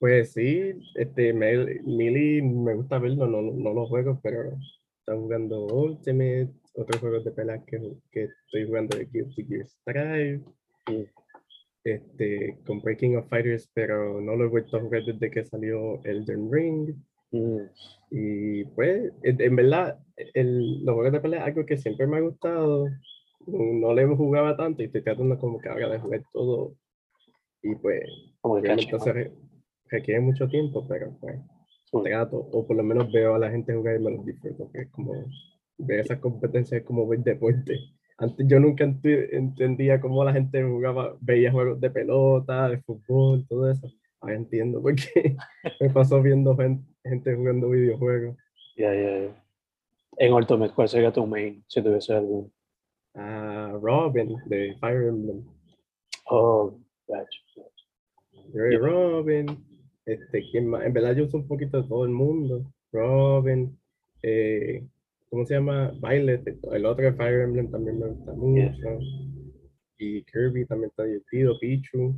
Pues 0.00 0.32
sí, 0.32 0.72
este, 0.96 1.32
Mili 1.32 2.42
me 2.42 2.74
gusta 2.74 2.98
verlo, 2.98 3.28
no, 3.28 3.42
no 3.42 3.72
los 3.72 3.88
juegos, 3.88 4.18
pero 4.24 4.58
están 4.98 5.20
jugando 5.22 5.66
Ultimate, 5.66 6.52
otros 6.74 7.00
juegos 7.00 7.24
de 7.24 7.30
peleas 7.32 7.62
que, 7.66 7.78
que 8.10 8.24
estoy 8.24 8.66
jugando 8.66 8.96
de 8.96 9.06
Guilty 9.06 9.44
Gear 9.44 9.66
Strive, 9.66 10.42
este, 11.84 12.58
con 12.66 12.80
Breaking 12.80 13.16
of 13.16 13.28
Fighters, 13.28 13.70
pero 13.74 14.20
no 14.20 14.36
lo 14.36 14.44
he 14.44 14.48
vuelto 14.48 14.76
a 14.76 14.80
jugar 14.80 15.04
desde 15.04 15.30
que 15.30 15.44
salió 15.44 16.02
Elden 16.04 16.50
Ring. 16.50 16.94
Mm, 17.30 17.58
Y 18.10 18.64
pues, 18.66 19.12
en 19.22 19.56
verdad, 19.56 19.98
el, 20.34 20.84
los 20.84 20.94
juegos 20.94 21.12
de 21.12 21.20
pelea 21.20 21.40
es 21.40 21.46
algo 21.48 21.66
que 21.66 21.76
siempre 21.76 22.06
me 22.06 22.16
ha 22.18 22.20
gustado. 22.20 22.86
No, 23.46 23.88
no 23.88 23.94
le 23.94 24.06
jugaba 24.06 24.56
tanto 24.56 24.82
y 24.82 24.86
estoy 24.86 25.02
tratando 25.02 25.38
como 25.38 25.58
que 25.60 25.68
ahora 25.68 25.90
de 25.90 25.98
jugar 25.98 26.22
todo. 26.32 26.74
Y 27.62 27.74
pues, 27.76 28.02
como 28.40 28.58
re- 29.12 29.32
requiere 29.90 30.20
mucho 30.20 30.48
tiempo, 30.48 30.86
pero 30.88 31.14
pues 31.20 31.38
Mm. 31.92 32.02
trato, 32.02 32.38
o 32.38 32.66
por 32.66 32.76
lo 32.76 32.82
menos 32.82 33.12
veo 33.12 33.34
a 33.36 33.38
la 33.38 33.50
gente 33.50 33.72
jugar 33.74 34.00
y 34.00 34.04
me 34.04 34.10
los 34.16 34.24
disfruto, 34.26 34.68
que 34.72 34.80
es 34.80 34.90
como 34.90 35.12
ver 35.78 36.00
esas 36.00 36.18
competencias 36.18 36.82
como 36.84 37.06
ver 37.06 37.20
deporte. 37.20 37.78
Antes 38.18 38.46
yo 38.48 38.60
nunca 38.60 38.84
entendía 38.84 40.00
cómo 40.00 40.22
la 40.24 40.32
gente 40.32 40.62
jugaba, 40.62 41.16
veía 41.20 41.50
juegos 41.52 41.80
de 41.80 41.90
pelota, 41.90 42.68
de 42.68 42.78
fútbol, 42.82 43.44
todo 43.48 43.70
eso. 43.70 43.88
Ahora 44.20 44.36
entiendo 44.36 44.80
por 44.80 44.94
qué 44.94 45.36
me 45.80 45.90
pasó 45.90 46.22
viendo 46.22 46.56
gen- 46.56 46.86
gente 47.02 47.34
jugando 47.34 47.70
videojuegos. 47.70 48.36
Ya, 48.76 48.94
ya, 48.94 49.18
ya. 49.26 49.44
En 50.18 50.32
Ultimate, 50.32 50.72
¿cuál 50.74 50.88
sería 50.88 51.12
tu 51.12 51.26
main? 51.26 51.64
Si 51.68 51.82
tuviese 51.82 52.14
algún. 52.14 52.52
a 53.14 53.72
Robin 53.82 54.36
de 54.46 54.76
Fire 54.80 55.08
Emblem. 55.08 55.44
Oh, 56.30 56.78
gotcha. 57.06 57.40
De 58.52 58.78
Robin, 58.78 59.46
este, 60.06 60.42
¿quién 60.50 60.68
más? 60.68 60.84
En 60.84 60.92
verdad 60.92 61.14
yo 61.16 61.24
uso 61.24 61.38
un 61.38 61.48
poquito 61.48 61.82
de 61.82 61.88
todo 61.88 62.04
el 62.04 62.10
mundo. 62.12 62.72
Robin, 62.92 63.76
eh, 64.22 64.84
¿cómo 65.34 65.46
se 65.46 65.54
llama? 65.54 65.92
Violet, 66.00 66.46
el- 66.46 66.86
otro 66.86 67.04
de 67.04 67.12
Fire 67.12 67.40
Emblem 67.40 67.68
también 67.68 67.98
me 67.98 68.06
gusta 68.06 68.32
mucho. 68.34 69.00
Y 69.98 70.22
Kirby 70.22 70.64
también 70.64 70.90
está 70.90 71.02
divertido, 71.02 71.58
Pichu. 71.58 72.14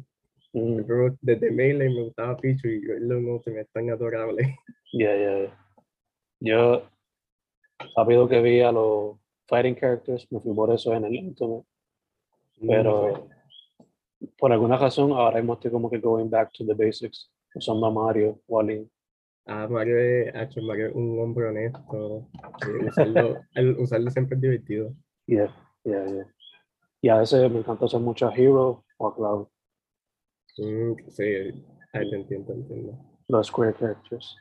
Mm, 0.52 0.82
Pero 0.87 1.16
desde 1.23 1.50
Melee 1.50 1.88
me 1.88 2.02
gustaba 2.02 2.37
Pichu 2.37 2.68
y 2.68 2.80
verlo 2.87 3.16
en 3.16 3.28
Ultimate 3.30 3.62
es 3.62 3.70
tan 3.70 3.88
adorable. 3.88 4.58
Ya, 4.92 5.16
ya, 5.16 5.38
ya. 5.44 5.58
Yo, 6.40 6.82
rápido 7.96 8.28
que 8.28 8.42
vi 8.42 8.61
a 8.61 8.70
los 8.70 9.16
fighting 9.49 9.75
characters, 9.76 10.30
me 10.30 10.38
fui 10.40 10.54
por 10.54 10.70
eso 10.75 10.92
en 10.92 11.06
el 11.06 11.26
Ultimate. 11.28 11.66
Pero 12.68 13.28
por 14.38 14.52
alguna 14.52 14.76
razón 14.76 15.12
ahora 15.12 15.38
mismo 15.38 15.54
estoy 15.54 15.70
como 15.70 15.88
que 15.90 15.99
going 15.99 16.28
back 16.28 16.50
to 16.52 16.66
the 16.66 16.75
basics, 16.75 17.30
usando 17.54 17.87
a 17.87 17.90
Mario, 17.90 18.38
Wally. 18.46 18.87
Ah, 19.46 19.66
Mario 19.68 19.96
es, 19.98 20.34
hacho, 20.34 20.60
Mario 20.62 20.88
es 20.88 20.94
un 20.94 21.20
hombre 21.20 21.48
honesto. 21.48 22.28
Usarlo, 22.88 23.40
el- 23.54 23.76
usarlo 23.78 24.10
siempre 24.10 24.34
es 24.36 24.40
divertido. 24.42 24.92
Yeah, 25.26 25.54
yeah, 25.84 26.04
yeah. 26.06 26.26
Y 27.00 27.08
a 27.08 27.18
veces 27.18 27.50
me 27.50 27.58
encanta 27.60 27.84
usar 27.84 28.00
mucho 28.00 28.26
a 28.28 28.34
Hero 28.34 28.84
o 28.98 29.06
a 29.08 29.14
Cloud, 29.14 29.46
Mm, 30.58 30.94
sí, 31.10 31.22
ahí 31.92 32.08
te 32.10 32.16
entiendo, 32.16 32.54
entiendo. 32.54 32.98
los 33.28 33.46
square 33.48 33.74
characters. 33.74 34.34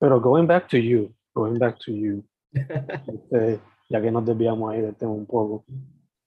Pero 0.00 0.20
going 0.20 0.44
back 0.44 0.66
to 0.68 0.76
you, 0.76 1.14
going 1.34 1.56
back 1.56 1.78
to 1.84 1.92
you, 1.92 2.24
este, 2.52 3.60
ya 3.88 4.02
que 4.02 4.10
nos 4.10 4.26
desviamos 4.26 4.72
ahí 4.72 4.80
del 4.82 4.96
tema 4.96 5.12
un 5.12 5.24
poco, 5.24 5.64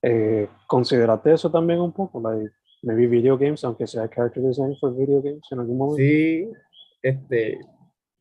eh, 0.01 0.47
¿consideraste 0.67 1.33
eso 1.33 1.51
también 1.51 1.81
un 1.81 1.91
poco? 1.91 2.21
Like, 2.21 2.49
maybe 2.81 3.07
video 3.07 3.37
games, 3.37 3.61
aunque 3.65 3.85
sea 3.87 4.07
character 4.07 4.41
design 4.41 4.73
for 4.79 4.95
video 4.95 5.21
games 5.21 5.41
en 5.51 5.59
algún 5.59 5.77
momento. 5.77 5.97
Sí, 5.97 6.49
este, 7.03 7.59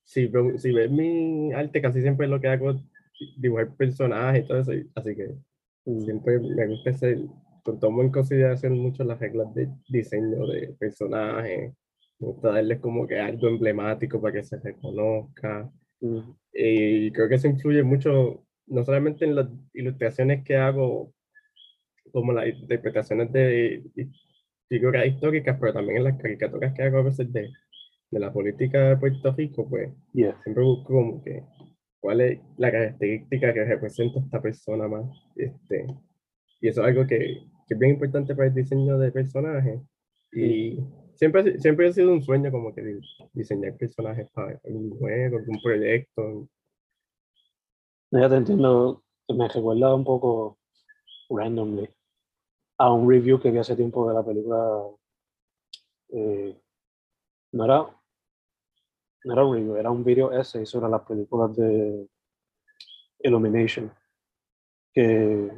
si, 0.08 0.30
si 0.56 0.72
ves 0.72 0.90
mi 0.90 1.52
arte, 1.52 1.82
casi 1.82 2.00
siempre 2.00 2.26
lo 2.26 2.40
que 2.40 2.48
hago 2.48 2.70
es 2.70 2.76
dibujar 3.36 3.76
personajes 3.76 4.42
y 4.42 4.48
todo 4.48 4.60
eso, 4.60 4.72
así 4.94 5.14
que 5.14 5.34
siempre 5.84 6.38
me 6.38 6.66
gusta 6.66 6.92
pues, 7.62 7.78
tomo 7.78 8.00
en 8.00 8.10
consideración 8.10 8.78
mucho 8.78 9.04
las 9.04 9.18
reglas 9.20 9.52
de 9.54 9.68
diseño 9.86 10.46
de 10.46 10.68
personajes, 10.78 11.74
me 12.20 12.26
gusta 12.26 12.52
darles 12.52 12.80
como 12.80 13.06
que 13.06 13.20
algo 13.20 13.48
emblemático 13.48 14.18
para 14.18 14.32
que 14.32 14.44
se 14.44 14.58
reconozca, 14.58 15.70
mm, 16.00 16.20
y 16.54 17.12
creo 17.12 17.28
que 17.28 17.34
eso 17.34 17.48
influye 17.48 17.82
mucho, 17.82 18.46
no 18.66 18.84
solamente 18.84 19.26
en 19.26 19.36
las 19.36 19.48
ilustraciones 19.74 20.42
que 20.42 20.56
hago, 20.56 21.12
como 22.12 22.32
las 22.32 22.46
interpretaciones 22.48 23.30
de 23.30 23.82
figuras 24.70 25.06
históricas, 25.06 25.58
pero 25.60 25.74
también 25.74 25.98
en 25.98 26.04
las 26.04 26.16
caricaturas 26.16 26.72
que 26.72 26.82
hago 26.82 26.98
a 26.98 27.02
veces 27.02 27.30
de, 27.30 27.50
de 28.10 28.20
la 28.20 28.32
política 28.32 28.90
de 28.90 28.96
Puerto 28.96 29.32
Rico, 29.32 29.68
pues 29.68 29.90
yeah, 30.12 30.40
siempre 30.42 30.64
busco 30.64 30.94
como 30.94 31.22
que 31.22 31.44
cuál 32.00 32.20
es 32.22 32.40
la 32.58 32.70
característica 32.72 33.52
que 33.54 33.64
representa 33.64 34.20
esta 34.20 34.40
persona 34.42 34.88
más. 34.88 35.06
Este, 35.36 35.86
y 36.60 36.68
eso 36.68 36.82
es 36.82 36.88
algo 36.88 37.06
que, 37.06 37.18
que 37.66 37.74
es 37.74 37.78
bien 37.78 37.92
importante 37.92 38.34
para 38.34 38.48
el 38.48 38.54
diseño 38.54 38.98
de 38.98 39.12
personajes. 39.12 39.80
Y 40.32 40.78
siempre, 41.14 41.58
siempre 41.60 41.88
ha 41.88 41.92
sido 41.92 42.12
un 42.12 42.22
sueño 42.22 42.50
como 42.50 42.74
que 42.74 42.82
di- 42.82 43.00
diseñar 43.32 43.76
personajes 43.76 44.28
para 44.32 44.60
algún 44.64 44.90
juego, 44.98 45.38
algún 45.38 45.60
proyecto. 45.62 46.48
Ya 48.10 48.28
te 48.28 48.34
entiendo, 48.36 49.02
me 49.28 49.48
recuerda 49.48 49.94
un 49.94 50.04
poco 50.04 50.58
randomly 51.30 51.88
a 52.78 52.92
un 52.92 53.08
review 53.10 53.40
que 53.40 53.50
vi 53.52 53.58
hace 53.58 53.76
tiempo 53.76 54.08
de 54.08 54.14
la 54.14 54.24
película. 54.24 54.58
eh, 56.10 56.60
no 57.52 57.64
era, 57.66 57.97
no 59.24 59.32
era 59.32 59.44
un 59.44 59.54
review, 59.54 59.76
era 59.76 59.90
un 59.90 60.04
video 60.04 60.32
essay 60.32 60.64
sobre 60.66 60.88
las 60.88 61.02
películas 61.02 61.54
de 61.56 62.06
Illumination. 63.20 63.92
Que 64.92 65.50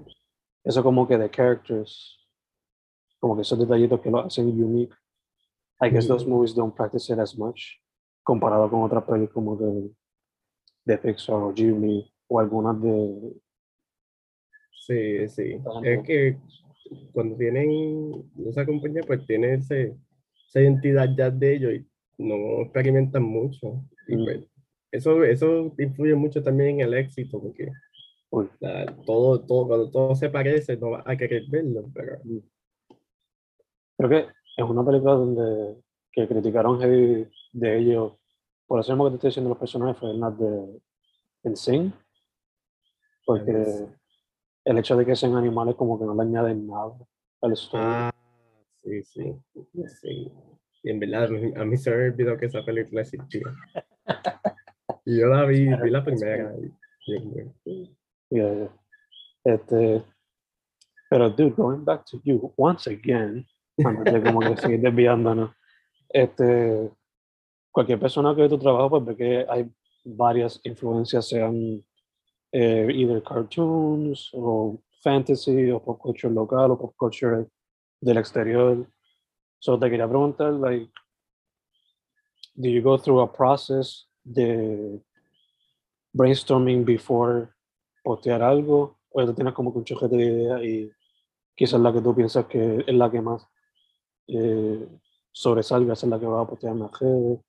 eso, 0.64 0.82
como 0.82 1.06
que 1.06 1.18
de 1.18 1.30
characters, 1.30 2.18
como 3.18 3.36
que 3.36 3.42
esos 3.42 3.58
detallitos 3.58 4.00
que 4.00 4.10
lo 4.10 4.20
hacen 4.20 4.46
unique. 4.48 4.94
I 5.82 5.88
guess 5.88 6.06
those 6.06 6.26
movies 6.26 6.54
don't 6.54 6.74
practice 6.74 7.10
it 7.12 7.18
as 7.18 7.36
much 7.36 7.80
comparado 8.22 8.70
con 8.70 8.82
otras 8.82 9.02
películas 9.04 9.32
como 9.32 9.56
de, 9.56 9.90
de 10.84 10.98
Pixar 10.98 11.36
o 11.36 11.52
Ghibli 11.52 12.12
o 12.28 12.38
algunas 12.38 12.80
de 12.82 13.32
Sí, 14.90 15.28
sí. 15.28 15.60
Es 15.84 16.02
que 16.04 16.38
cuando 17.12 17.36
tienen 17.36 18.28
esa 18.46 18.66
compañía, 18.66 19.02
pues 19.06 19.24
tiene 19.26 19.54
ese, 19.54 19.96
esa 20.48 20.60
identidad 20.60 21.08
ya 21.16 21.30
de 21.30 21.54
ellos 21.54 21.72
y 21.74 21.89
no 22.20 22.62
experimentan 22.62 23.22
mucho. 23.22 23.82
Y 24.08 24.16
Mm. 24.16 24.24
pues, 24.24 24.46
eso, 24.92 25.24
eso 25.24 25.72
influye 25.78 26.14
mucho 26.14 26.42
también 26.42 26.80
en 26.80 26.80
el 26.80 26.94
éxito, 26.94 27.40
porque 27.40 27.70
todo, 29.06 29.40
todo, 29.40 29.66
cuando 29.68 29.90
todo 29.90 30.14
se 30.14 30.28
parece, 30.28 30.76
no 30.76 30.90
vas 30.90 31.02
a 31.06 31.16
querer 31.16 31.44
verlo, 31.48 31.90
pero 31.94 32.18
Creo 33.96 34.08
que 34.08 34.26
es 34.56 34.64
una 34.64 34.84
película 34.84 35.12
donde 35.12 35.76
que 36.12 36.26
criticaron 36.26 36.80
heavy 36.80 37.28
de 37.52 37.78
ellos, 37.78 38.14
por 38.66 38.80
eso 38.80 38.92
mismo 38.92 39.04
que 39.04 39.10
te 39.10 39.16
estoy 39.16 39.28
diciendo 39.28 39.50
los 39.50 39.58
personajes, 39.58 39.98
fue 39.98 40.14
las 40.14 40.38
de 40.38 40.80
en 41.44 41.56
Sing, 41.56 41.92
porque 43.26 43.86
el 44.64 44.78
hecho 44.78 44.96
de 44.96 45.06
que 45.06 45.16
sean 45.16 45.36
animales 45.36 45.74
como 45.74 45.98
que 45.98 46.04
no 46.04 46.14
le 46.14 46.22
añaden 46.22 46.66
nada 46.66 46.94
al 47.42 47.52
story. 47.52 47.84
Ah, 47.84 48.10
sí, 48.82 49.02
sí, 49.04 49.36
sí. 50.00 50.32
Y 50.82 50.90
en 50.90 50.98
verdad, 51.00 51.28
a 51.56 51.64
mí 51.64 51.76
se 51.76 51.90
me 51.90 52.08
olvidó 52.08 52.36
que 52.36 52.46
esa 52.46 52.64
película 52.64 53.02
existía. 53.02 53.42
Y 55.06 55.18
yo 55.18 55.26
la 55.28 55.44
vi, 55.46 55.66
vi 55.82 55.90
la 55.90 56.04
primera. 56.04 56.52
y- 57.06 57.14
y- 57.64 57.96
Yeah, 58.30 58.52
yeah. 58.54 58.68
Este, 59.44 60.02
pero 61.08 61.30
dude, 61.30 61.50
going 61.56 61.84
back 61.84 62.04
to 62.10 62.20
you 62.22 62.52
once 62.56 62.86
again, 62.88 63.44
antes 63.84 64.12
de 64.12 64.22
como 64.22 64.40
que 64.40 64.56
seguir 64.60 64.80
desviándonos, 64.80 65.50
este, 66.10 66.90
cualquier 67.72 67.98
persona 67.98 68.34
que 68.36 68.42
ve 68.42 68.48
tu 68.50 68.58
trabajo 68.58 68.90
pues 68.90 69.04
ve 69.06 69.16
que 69.16 69.46
hay 69.48 69.68
varias 70.04 70.60
influencias, 70.64 71.28
sean 71.28 71.82
eh, 72.52 72.86
either 72.92 73.22
cartoons 73.22 74.30
o 74.34 74.80
fantasy 75.02 75.70
o 75.70 75.80
pop 75.82 75.98
culture 75.98 76.32
local 76.32 76.72
o 76.72 76.78
pop 76.78 76.94
culture 76.96 77.46
del 78.00 78.18
exterior. 78.18 78.86
So 79.60 79.78
te 79.78 79.90
quería 79.90 80.08
preguntar, 80.08 80.54
like, 80.54 80.90
do 82.56 82.68
you 82.68 82.82
go 82.82 82.96
through 82.96 83.20
a 83.20 83.30
process 83.30 84.06
de 84.24 84.98
brainstorming 86.14 86.84
before 86.84 87.50
postear 88.02 88.42
algo 88.42 88.98
o 89.10 89.26
tú 89.26 89.34
tienes 89.34 89.52
como 89.52 89.70
un 89.70 89.84
chojete 89.84 90.16
de 90.16 90.24
ideas 90.24 90.62
y 90.62 90.90
quizás 91.54 91.80
la 91.80 91.92
que 91.92 92.00
tú 92.00 92.14
piensas 92.14 92.46
que 92.46 92.84
es 92.86 92.94
la 92.94 93.10
que 93.10 93.20
más 93.20 93.46
eh, 94.28 94.88
sobresalga, 95.30 95.92
esa 95.92 96.06
es 96.06 96.10
la 96.10 96.18
que 96.18 96.26
va 96.26 96.40
a 96.40 96.46
postear 96.46 96.72
en 96.72 96.80
las 96.80 96.98
redes. 96.98 97.40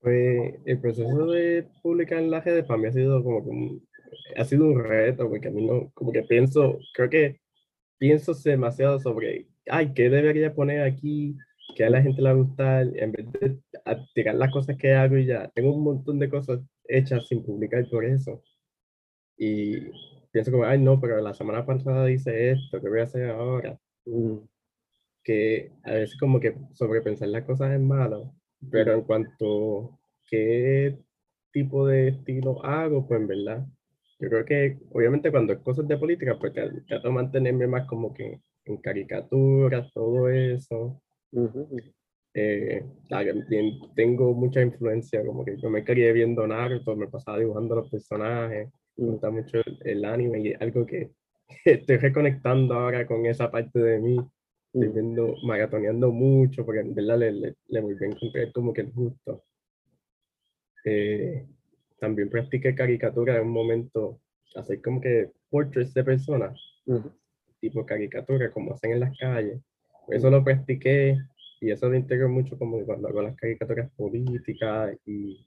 Pues 0.00 0.54
el 0.64 0.80
proceso 0.80 1.26
de 1.26 1.68
publicar 1.82 2.18
en 2.18 2.32
las 2.32 2.44
redes 2.44 2.64
para 2.64 2.78
mí 2.78 2.88
ha 2.88 2.92
sido 2.92 3.22
como 3.22 3.44
que 3.44 3.50
un, 3.50 3.88
ha 4.36 4.44
sido 4.44 4.64
un 4.64 4.82
reto, 4.82 5.28
porque 5.28 5.48
a 5.48 5.50
mí 5.52 5.64
no, 5.64 5.92
como 5.94 6.10
que 6.10 6.22
pienso, 6.22 6.80
creo 6.94 7.08
que 7.08 7.41
pienso 8.02 8.34
demasiado 8.34 8.98
sobre, 8.98 9.46
ay, 9.70 9.94
¿qué 9.94 10.10
debería 10.10 10.52
poner 10.52 10.82
aquí? 10.82 11.36
que 11.76 11.84
a 11.84 11.88
la 11.90 12.02
gente 12.02 12.20
le 12.20 12.34
gusta, 12.34 12.82
en 12.82 13.12
vez 13.12 13.30
de 13.32 13.60
tirar 14.12 14.34
las 14.34 14.52
cosas 14.52 14.76
que 14.76 14.92
hago 14.92 15.16
y 15.16 15.26
ya, 15.26 15.48
tengo 15.54 15.72
un 15.72 15.84
montón 15.84 16.18
de 16.18 16.28
cosas 16.28 16.60
hechas 16.88 17.28
sin 17.28 17.44
publicar 17.44 17.88
por 17.88 18.04
eso. 18.04 18.42
Y 19.38 19.78
pienso 20.32 20.50
como, 20.50 20.64
ay 20.64 20.80
no, 20.80 21.00
pero 21.00 21.20
la 21.20 21.32
semana 21.32 21.64
pasada 21.64 22.10
hice 22.10 22.50
esto, 22.50 22.80
¿qué 22.80 22.88
voy 22.88 23.00
a 23.00 23.04
hacer 23.04 23.30
ahora? 23.30 23.78
Mm, 24.04 24.38
Que 25.22 25.70
a 25.84 25.92
veces 25.92 26.18
como 26.18 26.40
que 26.40 26.56
sobrepensar 26.72 27.28
las 27.28 27.44
cosas 27.44 27.72
es 27.72 27.80
malo, 27.80 28.34
pero 28.68 28.94
en 28.94 29.02
cuanto 29.02 29.84
a 29.92 29.98
qué 30.28 30.98
tipo 31.52 31.86
de 31.86 32.08
estilo 32.08 32.64
hago, 32.64 33.06
pues 33.06 33.20
en 33.20 33.28
verdad, 33.28 33.66
yo 34.22 34.30
creo 34.30 34.46
que 34.46 34.78
obviamente 34.92 35.30
cuando 35.32 35.52
es 35.54 35.60
cosas 35.60 35.88
de 35.88 35.98
política, 35.98 36.38
pues 36.40 36.54
tra- 36.54 36.86
trato 36.86 37.08
de 37.08 37.14
mantenerme 37.14 37.66
más 37.68 37.86
como 37.88 38.14
que 38.14 38.40
en 38.66 38.78
caricaturas, 38.78 39.92
todo 39.94 40.28
eso. 40.30 41.02
ujú, 41.32 41.60
ujú. 41.60 41.92
Eh, 42.34 42.82
también 43.08 43.78
tengo 43.94 44.32
mucha 44.34 44.62
influencia, 44.62 45.24
como 45.24 45.44
que 45.44 45.56
yo 45.60 45.68
me 45.70 45.84
crié 45.84 46.12
viendo 46.12 46.46
Naruto, 46.46 46.96
me 46.96 47.08
pasaba 47.08 47.38
dibujando 47.38 47.74
los 47.76 47.90
personajes, 47.90 48.70
me 48.96 49.06
gusta 49.12 49.30
mucho 49.30 49.58
el, 49.58 49.78
el 49.84 50.04
anime 50.04 50.40
y 50.40 50.48
es 50.52 50.60
algo 50.60 50.86
que 50.86 51.12
estoy 51.64 51.96
reconectando 51.98 52.74
ahora 52.74 53.06
con 53.06 53.26
esa 53.26 53.50
parte 53.50 53.78
de 53.78 53.98
mí, 54.00 54.16
estoy 54.72 54.88
Mm, 54.88 54.94
viendo, 54.94 55.34
maratoneando 55.44 56.10
mucho, 56.12 56.64
porque 56.64 56.80
en 56.80 56.94
verdad 56.94 57.18
le, 57.18 57.32
le, 57.32 57.54
le 57.68 57.80
volví 57.80 58.04
a 58.04 58.08
encontrar 58.08 58.52
como 58.52 58.72
que 58.72 58.80
el 58.82 58.92
gusto. 58.92 59.44
Eh, 60.84 61.46
también 62.02 62.28
practiqué 62.28 62.74
caricatura 62.74 63.36
en 63.36 63.42
un 63.42 63.52
momento, 63.52 64.18
hacer 64.56 64.82
como 64.82 65.00
que 65.00 65.30
portraits 65.50 65.94
de 65.94 66.02
personas, 66.02 66.60
ujú. 66.84 67.12
tipo 67.60 67.86
caricatura, 67.86 68.50
como 68.50 68.74
hacen 68.74 68.90
en 68.90 69.00
las 69.00 69.16
calles. 69.16 69.60
Eso 70.08 70.28
lo 70.28 70.42
practiqué 70.42 71.16
y 71.60 71.70
eso 71.70 71.88
lo 71.88 71.94
integro 71.94 72.28
mucho 72.28 72.58
como 72.58 72.84
cuando 72.84 73.06
hago 73.06 73.22
las 73.22 73.36
caricaturas 73.36 73.88
políticas 73.92 74.96
y, 75.06 75.46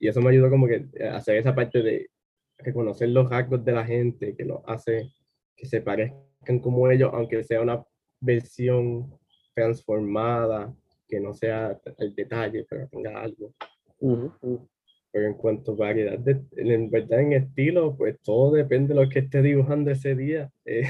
y 0.00 0.08
eso 0.08 0.20
me 0.20 0.30
ayudó 0.30 0.50
como 0.50 0.66
que 0.66 0.88
a 1.04 1.18
hacer 1.18 1.36
esa 1.36 1.54
parte 1.54 1.80
de 1.80 2.10
reconocer 2.58 3.10
los 3.10 3.30
rasgos 3.30 3.64
de 3.64 3.70
la 3.70 3.84
gente 3.84 4.34
que 4.34 4.44
los 4.44 4.62
hace 4.66 5.12
que 5.54 5.66
se 5.66 5.82
parezcan 5.82 6.58
como 6.58 6.90
ellos, 6.90 7.10
aunque 7.14 7.44
sea 7.44 7.60
una 7.60 7.80
versión 8.20 9.16
transformada, 9.54 10.74
que 11.06 11.20
no 11.20 11.32
sea 11.32 11.80
el 11.98 12.12
detalle, 12.16 12.66
pero 12.68 12.88
tenga 12.88 13.22
algo. 13.22 13.54
Ujú, 14.00 14.32
ujú. 14.42 14.68
Pero 15.12 15.26
en 15.26 15.34
cuanto 15.34 15.72
a 15.72 15.76
variedad, 15.76 16.18
de, 16.18 16.42
en 16.56 16.90
verdad 16.90 17.20
en 17.20 17.32
estilo, 17.32 17.96
pues 17.96 18.16
todo 18.22 18.52
depende 18.52 18.94
de 18.94 19.02
lo 19.02 19.08
que 19.08 19.20
esté 19.20 19.42
dibujando 19.42 19.90
ese 19.90 20.14
día. 20.14 20.50
Eh, 20.66 20.82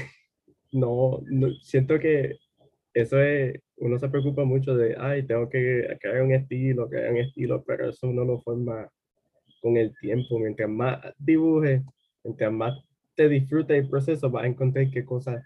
no, 0.71 1.21
no, 1.29 1.53
siento 1.61 1.99
que 1.99 2.37
eso 2.93 3.21
es, 3.21 3.59
uno 3.77 3.99
se 3.99 4.09
preocupa 4.09 4.43
mucho 4.43 4.75
de, 4.75 4.95
ay, 4.99 5.23
tengo 5.23 5.49
que 5.49 5.97
crear 6.01 6.23
un 6.23 6.33
estilo, 6.33 6.89
crear 6.89 7.11
un 7.11 7.17
estilo, 7.17 7.63
pero 7.63 7.89
eso 7.89 8.07
uno 8.07 8.25
lo 8.25 8.41
forma 8.41 8.89
con 9.61 9.77
el 9.77 9.93
tiempo. 9.99 10.39
Mientras 10.39 10.69
más 10.69 10.99
dibujes, 11.19 11.81
mientras 12.23 12.51
más 12.51 12.79
te 13.15 13.29
disfrutes 13.29 13.77
el 13.77 13.89
proceso, 13.89 14.29
vas 14.29 14.45
a 14.45 14.47
encontrar 14.47 14.89
qué 14.91 15.05
cosas 15.05 15.43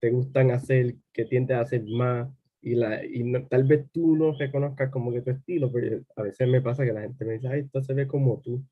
te 0.00 0.10
gustan 0.10 0.50
hacer, 0.50 0.94
qué 1.12 1.24
tiendes 1.24 1.56
a 1.56 1.60
hacer 1.60 1.84
más. 1.84 2.28
Y, 2.60 2.74
la, 2.74 3.04
y 3.04 3.22
no- 3.22 3.46
tal 3.46 3.64
vez 3.64 3.88
tú 3.92 4.16
no 4.16 4.32
reconozcas 4.36 4.90
como 4.90 5.12
que 5.12 5.22
tu 5.22 5.30
estilo, 5.30 5.70
pero 5.70 6.00
a 6.16 6.22
veces 6.22 6.48
me 6.48 6.60
pasa 6.60 6.84
que 6.84 6.92
la 6.92 7.02
gente 7.02 7.24
me 7.24 7.34
dice, 7.34 7.48
ay, 7.48 7.60
esto 7.60 7.80
se 7.82 7.94
ve 7.94 8.06
como 8.08 8.40
tú, 8.40 8.62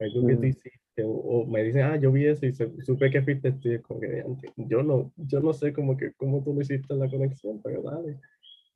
algo 0.00 0.26
que 0.26 0.34
tú 0.36 0.42
Mm. 0.42 0.46
hiciste, 0.46 1.04
o, 1.04 1.10
o 1.10 1.46
me 1.46 1.62
dicen, 1.62 1.82
ah, 1.82 1.96
yo 1.96 2.10
vi 2.10 2.26
eso 2.26 2.46
y 2.46 2.52
se- 2.54 2.82
supe 2.84 3.10
que 3.10 3.22
fuiste 3.22 3.52
tú, 3.52 3.68
es 3.70 3.82
como 3.82 4.00
que 4.00 4.06
de 4.08 4.20
antes. 4.22 4.50
Yo 4.56 4.82
no, 4.82 5.12
yo 5.16 5.40
no 5.40 5.52
sé 5.52 5.72
como 5.72 5.96
que 5.96 6.12
cómo 6.14 6.42
tú 6.42 6.54
lo 6.54 6.62
hiciste 6.62 6.94
la 6.94 7.08
conexión, 7.10 7.60
pero 7.62 7.82
dale. 7.82 8.18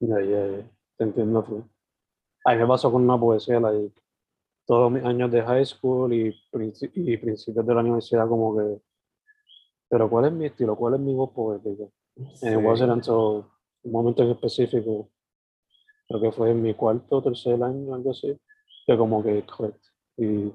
Ya, 0.01 0.21
ya, 0.21 0.47
ya. 0.59 0.71
Te 0.99 1.05
entiendo. 1.05 1.43
full. 1.43 1.61
A 2.45 2.53
mí 2.55 2.59
me 2.61 2.67
pasó 2.67 2.91
con 2.93 3.03
una 3.05 3.19
poesía, 3.19 3.59
like, 3.61 3.95
todos 4.67 4.91
mis 4.93 5.03
años 5.05 5.31
de 5.33 5.43
high 5.43 5.65
school 5.65 6.13
y, 6.13 6.35
y 6.95 7.17
principios 7.17 7.67
de 7.67 7.75
la 7.75 7.81
universidad, 7.81 8.29
como 8.29 8.57
que, 8.57 8.81
pero 9.89 10.09
¿cuál 10.11 10.27
es 10.27 10.33
mi 10.33 10.47
estilo? 10.47 10.77
¿Cuál 10.77 10.95
es 10.95 11.01
mi 11.01 11.15
voz 11.15 11.31
poética? 11.31 11.85
And 12.43 12.53
it 12.61 12.65
wasn't 12.65 12.91
until 12.93 13.45
un 13.85 13.93
momento 13.93 14.23
en 14.23 14.31
específico, 14.31 15.11
creo 16.09 16.21
que 16.21 16.33
fue 16.33 16.51
en 16.51 16.63
mi 16.63 16.75
cuarto 16.75 17.17
o 17.19 17.23
tercer 17.23 17.63
año, 17.63 17.95
algo 17.95 18.11
así, 18.11 18.37
que 18.87 18.97
como 18.97 19.23
que 19.23 19.43
correcto. 19.45 19.89
Y 20.17 20.53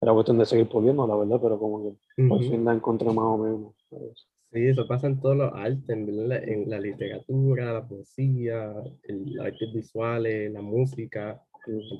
era 0.00 0.12
cuestión 0.12 0.38
de 0.38 0.46
seguir 0.46 0.68
puliendo, 0.68 1.06
la 1.06 1.16
verdad, 1.16 1.38
pero 1.42 1.58
como 1.58 1.82
que 1.82 1.96
por 2.28 2.38
Ujú. 2.40 2.50
fin 2.50 2.64
la 2.64 2.74
encontré 2.74 3.08
más 3.08 3.24
o 3.24 3.38
menos. 3.38 3.74
¿sabes? 3.90 4.26
Sí, 4.52 4.66
eso 4.68 4.86
pasa 4.86 5.06
en 5.08 5.20
todos 5.20 5.36
los 5.36 5.52
artes, 5.52 5.88
en, 5.88 6.28
la- 6.28 6.38
en 6.38 6.70
la 6.70 6.78
literatura, 6.78 7.72
la 7.72 7.86
poesía, 7.88 8.72
el, 9.02 9.34
las 9.34 9.46
artes 9.46 9.72
visuales, 9.72 10.52
la 10.52 10.62
música. 10.62 11.42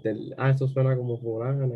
El- 0.05 0.35
ah, 0.37 0.51
eso 0.51 0.69
suena 0.69 0.97
como 0.97 1.19
fulano. 1.19 1.67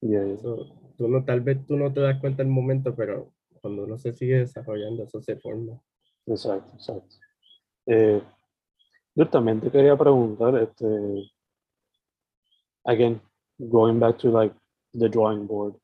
ya, 0.00 0.24
ya. 0.24 0.32
Eso, 0.32 0.92
tú 0.96 1.08
no, 1.08 1.24
tal 1.24 1.40
vez 1.42 1.66
tú 1.66 1.76
no 1.76 1.92
te 1.92 2.00
das 2.00 2.18
cuenta 2.20 2.42
el 2.42 2.48
momento, 2.48 2.94
pero 2.94 3.32
cuando 3.60 3.84
uno 3.84 3.98
se 3.98 4.12
sigue 4.12 4.38
desarrollando, 4.38 5.02
eso 5.04 5.20
se 5.20 5.36
forma. 5.36 5.78
Exacto, 6.26 6.72
exacto. 6.74 7.16
Eh, 7.86 8.22
yo 9.14 9.28
también 9.28 9.60
te 9.60 9.70
quería 9.70 9.96
preguntar, 9.96 10.56
este, 10.56 11.32
again, 12.84 13.20
going 13.58 13.98
back 13.98 14.18
to 14.18 14.30
like 14.30 14.54
the 14.92 15.08
drawing 15.08 15.46
board. 15.46 15.74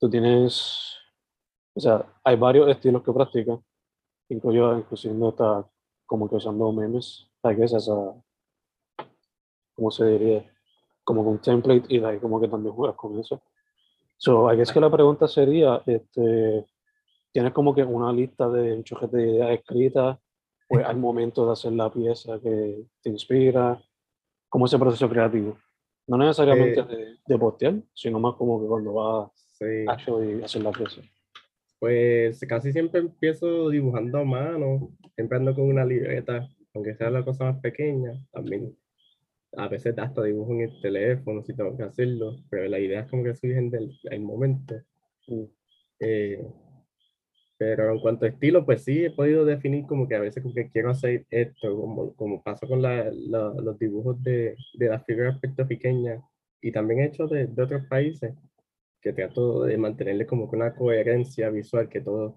Tú 0.00 0.10
tienes, 0.10 0.96
o 1.74 1.80
sea, 1.80 2.04
hay 2.24 2.36
varios 2.36 2.68
estilos 2.68 3.02
que 3.02 3.12
practicas, 3.12 3.60
incluyo, 4.28 4.76
incluyendo 4.78 5.28
hasta 5.28 5.68
como 6.06 6.28
que 6.28 6.36
usando 6.36 6.72
memes, 6.72 7.26
like 7.42 7.62
es 7.64 7.72
esa, 7.72 7.94
¿cómo 9.74 9.90
se 9.90 10.06
diría? 10.06 10.50
Como 11.04 11.24
con 11.24 11.40
template 11.40 11.86
y 11.88 11.98
like, 11.98 12.20
como 12.20 12.40
que 12.40 12.48
también 12.48 12.74
juegas 12.74 12.96
con 12.96 13.18
eso. 13.18 13.42
So, 14.16 14.50
I 14.50 14.56
guess 14.56 14.72
que 14.72 14.80
la 14.80 14.90
pregunta 14.90 15.28
sería, 15.28 15.82
este, 15.86 16.66
¿tienes 17.32 17.52
como 17.52 17.74
que 17.74 17.84
una 17.84 18.12
lista 18.12 18.48
de 18.48 18.72
un 18.74 18.84
chorrete 18.84 19.16
de 19.16 19.30
ideas 19.32 19.50
escritas? 19.50 20.18
Pues 20.68 20.84
al 20.84 20.96
momento 20.96 21.46
de 21.46 21.52
hacer 21.52 21.72
la 21.72 21.92
pieza 21.92 22.40
que 22.40 22.84
te 23.02 23.10
inspira, 23.10 23.80
como 24.48 24.66
ese 24.66 24.78
proceso 24.78 25.08
creativo. 25.08 25.58
No 26.06 26.16
necesariamente 26.18 26.80
Eh, 26.80 26.84
de, 26.84 27.16
de 27.26 27.38
postear, 27.38 27.74
sino 27.94 28.18
más 28.20 28.34
como 28.36 28.60
que 28.60 28.66
cuando 28.68 28.92
vas 28.94 29.30
Sí. 29.52 29.64
a 29.88 29.92
hacer 29.92 30.62
la 30.62 30.72
pieza. 30.72 31.00
Pues 31.78 32.40
casi 32.48 32.72
siempre 32.72 33.00
empiezo 33.00 33.68
dibujando 33.70 34.18
a 34.18 34.24
mano, 34.24 34.90
siempre 35.14 35.38
ando 35.38 35.54
con 35.54 35.64
una 35.64 35.84
libreta, 35.84 36.48
aunque 36.74 36.94
sea 36.94 37.10
la 37.10 37.24
cosa 37.24 37.44
más 37.44 37.60
pequeña, 37.60 38.12
también 38.32 38.76
a 39.56 39.68
veces 39.68 39.96
hasta 39.98 40.22
dibujo 40.24 40.52
en 40.52 40.62
el 40.62 40.80
teléfono 40.80 41.42
si 41.44 41.54
tengo 41.54 41.76
que 41.76 41.84
hacerlo, 41.84 42.36
pero 42.50 42.66
la 42.68 42.80
idea 42.80 43.00
es 43.02 43.10
como 43.10 43.22
que 43.22 43.36
surgen 43.36 43.70
del, 43.70 43.96
del 44.02 44.20
momento. 44.20 44.74
Mm, 45.28 45.44
Eh, 46.00 46.44
pero 47.66 47.90
en 47.92 47.98
cuanto 48.00 48.26
a 48.26 48.28
estilo, 48.28 48.64
pues 48.66 48.84
sí, 48.84 49.04
he 49.06 49.10
podido 49.10 49.44
definir 49.46 49.86
como 49.86 50.06
que 50.06 50.14
a 50.16 50.20
veces 50.20 50.42
como 50.42 50.54
que 50.54 50.68
quiero 50.70 50.90
hacer 50.90 51.24
esto, 51.30 51.74
como, 51.80 52.14
como 52.14 52.42
pasó 52.42 52.66
con 52.68 52.82
la- 52.82 53.10
la- 53.10 53.54
los 53.62 53.78
dibujos 53.78 54.22
de, 54.22 54.54
de 54.74 54.88
las 54.88 55.02
figuras 55.06 55.38
puertorriqueñas 55.40 56.22
y 56.60 56.70
también 56.72 57.00
hechos 57.00 57.30
de, 57.30 57.46
de 57.46 57.62
otros 57.62 57.82
países, 57.88 58.34
que 59.00 59.12
trato 59.14 59.64
de 59.64 59.78
mantenerle 59.78 60.26
como 60.26 60.50
que 60.50 60.56
una 60.56 60.74
coherencia 60.74 61.48
visual, 61.50 61.88
que 61.88 62.00
todos, 62.02 62.34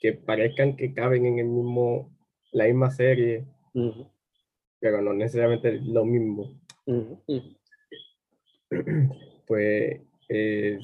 que 0.00 0.12
parezcan 0.14 0.76
que 0.76 0.92
caben 0.92 1.24
en 1.26 1.38
el 1.38 1.46
mismo, 1.46 2.10
la 2.52 2.64
misma 2.64 2.90
serie, 2.90 3.44
ujú, 3.74 4.10
pero 4.80 5.00
no 5.02 5.12
necesariamente 5.12 5.80
lo 5.82 6.04
mismo. 6.04 6.60
ujú, 6.86 7.22
ujú. 7.28 7.56
Pues 9.46 10.00
eh, 10.30 10.78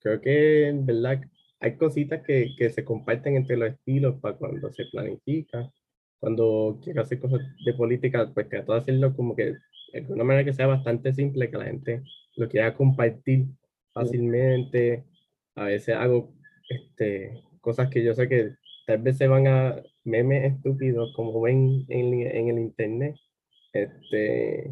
creo 0.00 0.20
que 0.20 0.68
en 0.68 0.86
verdad 0.86 1.20
hay 1.60 1.76
cositas 1.76 2.22
que, 2.22 2.54
que 2.56 2.70
se 2.70 2.84
comparten 2.84 3.36
entre 3.36 3.56
los 3.56 3.70
estilos 3.70 4.20
para 4.20 4.36
cuando 4.36 4.70
se 4.72 4.84
planifica. 4.86 5.70
Cuando 6.18 6.80
quiero 6.82 7.02
hacer 7.02 7.20
cosas 7.20 7.40
de 7.64 7.74
política, 7.74 8.30
pues 8.32 8.48
trato 8.48 8.72
de 8.72 8.78
hacerlo 8.78 9.14
como 9.14 9.34
que 9.36 9.54
de 9.92 10.00
alguna 10.00 10.24
manera 10.24 10.44
que 10.44 10.52
sea 10.52 10.66
bastante 10.66 11.12
simple, 11.12 11.50
que 11.50 11.58
la 11.58 11.66
gente 11.66 12.02
lo 12.36 12.48
quiera 12.48 12.74
compartir 12.74 13.46
fácilmente. 13.92 15.04
A 15.54 15.64
veces 15.64 15.96
hago 15.96 16.34
este, 16.68 17.42
cosas 17.60 17.88
que 17.90 18.04
yo 18.04 18.14
sé 18.14 18.28
que 18.28 18.52
tal 18.86 18.98
vez 18.98 19.16
se 19.16 19.28
van 19.28 19.46
a 19.46 19.82
memes 20.04 20.54
estúpidos 20.54 21.12
como 21.14 21.40
ven 21.40 21.84
en, 21.88 22.14
en 22.14 22.48
el 22.48 22.58
internet. 22.58 23.16
Este, 23.72 24.70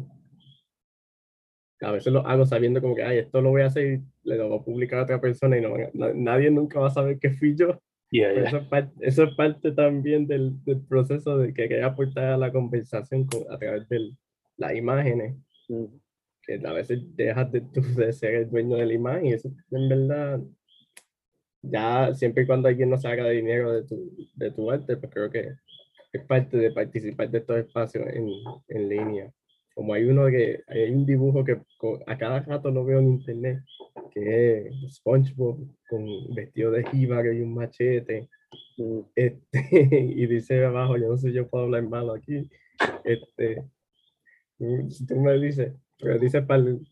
a 1.81 1.91
veces 1.91 2.11
lo 2.13 2.25
hago 2.25 2.45
sabiendo 2.45 2.81
como 2.81 2.95
que, 2.95 3.03
ay, 3.03 3.17
esto 3.19 3.41
lo 3.41 3.49
voy 3.49 3.61
a 3.63 3.67
hacer 3.67 3.85
y 3.85 4.01
le 4.29 4.37
lo 4.37 4.49
voy 4.49 4.59
a 4.59 4.63
publicar 4.63 4.99
a 4.99 5.03
otra 5.03 5.19
persona 5.21 5.57
y 5.57 5.61
no, 5.61 5.75
nadie 6.13 6.49
nunca 6.51 6.79
va 6.79 6.87
a 6.87 6.91
saber 6.91 7.19
que 7.19 7.31
fui 7.31 7.55
yo. 7.55 7.79
Yeah, 8.11 8.33
yeah. 8.33 8.43
eso, 8.43 8.57
es 8.57 8.67
parte, 8.67 8.93
eso 9.01 9.23
es 9.23 9.35
parte 9.35 9.71
también 9.71 10.25
del, 10.27 10.63
del 10.63 10.79
proceso 10.81 11.37
de 11.37 11.53
que 11.53 11.67
quería 11.67 11.87
aportar 11.87 12.25
a 12.25 12.37
la 12.37 12.51
conversación 12.51 13.25
con- 13.25 13.51
a 13.51 13.57
través 13.57 13.89
de 13.89 14.11
las 14.57 14.75
imágenes, 14.75 15.35
Ujú. 15.67 15.99
que 16.43 16.61
a 16.65 16.71
veces 16.71 17.01
dejas 17.15 17.51
de, 17.51 17.61
de 17.97 18.13
ser 18.13 18.35
el 18.35 18.49
dueño 18.49 18.77
de 18.77 18.85
la 18.85 18.93
imagen 18.93 19.25
y 19.25 19.33
eso 19.33 19.49
en 19.71 19.89
verdad, 19.89 20.39
ya 21.61 22.13
siempre 22.13 22.43
y 22.43 22.45
cuando 22.45 22.67
alguien 22.67 22.89
no 22.89 22.97
se 22.97 23.07
haga 23.07 23.27
dinero 23.29 23.73
de 23.73 23.83
tu, 23.83 24.11
de 24.35 24.51
tu 24.51 24.69
arte, 24.71 24.97
pues 24.97 25.11
creo 25.11 25.29
que 25.29 25.49
es 26.13 26.23
parte 26.25 26.57
de 26.57 26.71
participar 26.71 27.29
de 27.29 27.39
estos 27.39 27.57
espacios 27.57 28.05
en, 28.07 28.29
en 28.69 28.87
línea. 28.89 29.31
Como 29.75 29.93
hay 29.93 30.05
uno 30.05 30.25
que, 30.27 30.63
hay 30.67 30.89
un 30.89 31.05
dibujo 31.05 31.43
que 31.43 31.59
a 32.07 32.17
cada 32.17 32.39
rato 32.39 32.71
lo 32.71 32.85
veo 32.85 32.99
en 32.99 33.09
internet, 33.09 33.61
que 34.11 34.67
es 34.67 34.95
SpongeBob 34.95 35.59
con 35.89 36.33
vestido 36.33 36.71
de 36.71 36.85
jíbaro 36.85 37.33
y 37.33 37.41
un 37.41 37.53
machete. 37.53 38.29
Mm. 38.77 38.99
Este, 39.13 39.59
y 40.15 40.25
dice 40.27 40.63
abajo, 40.63 40.97
yo 40.97 41.09
no 41.09 41.17
sé 41.17 41.27
si 41.27 41.33
yo 41.33 41.49
puedo 41.49 41.65
hablar 41.65 41.83
malo 41.83 42.13
aquí. 42.13 42.49
Este, 43.03 43.65
si 44.89 45.05
tú 45.05 45.19
me 45.19 45.37
dices, 45.37 45.73
pero 45.99 46.19
dice 46.19 46.41
para 46.41 46.63
el, 46.63 46.87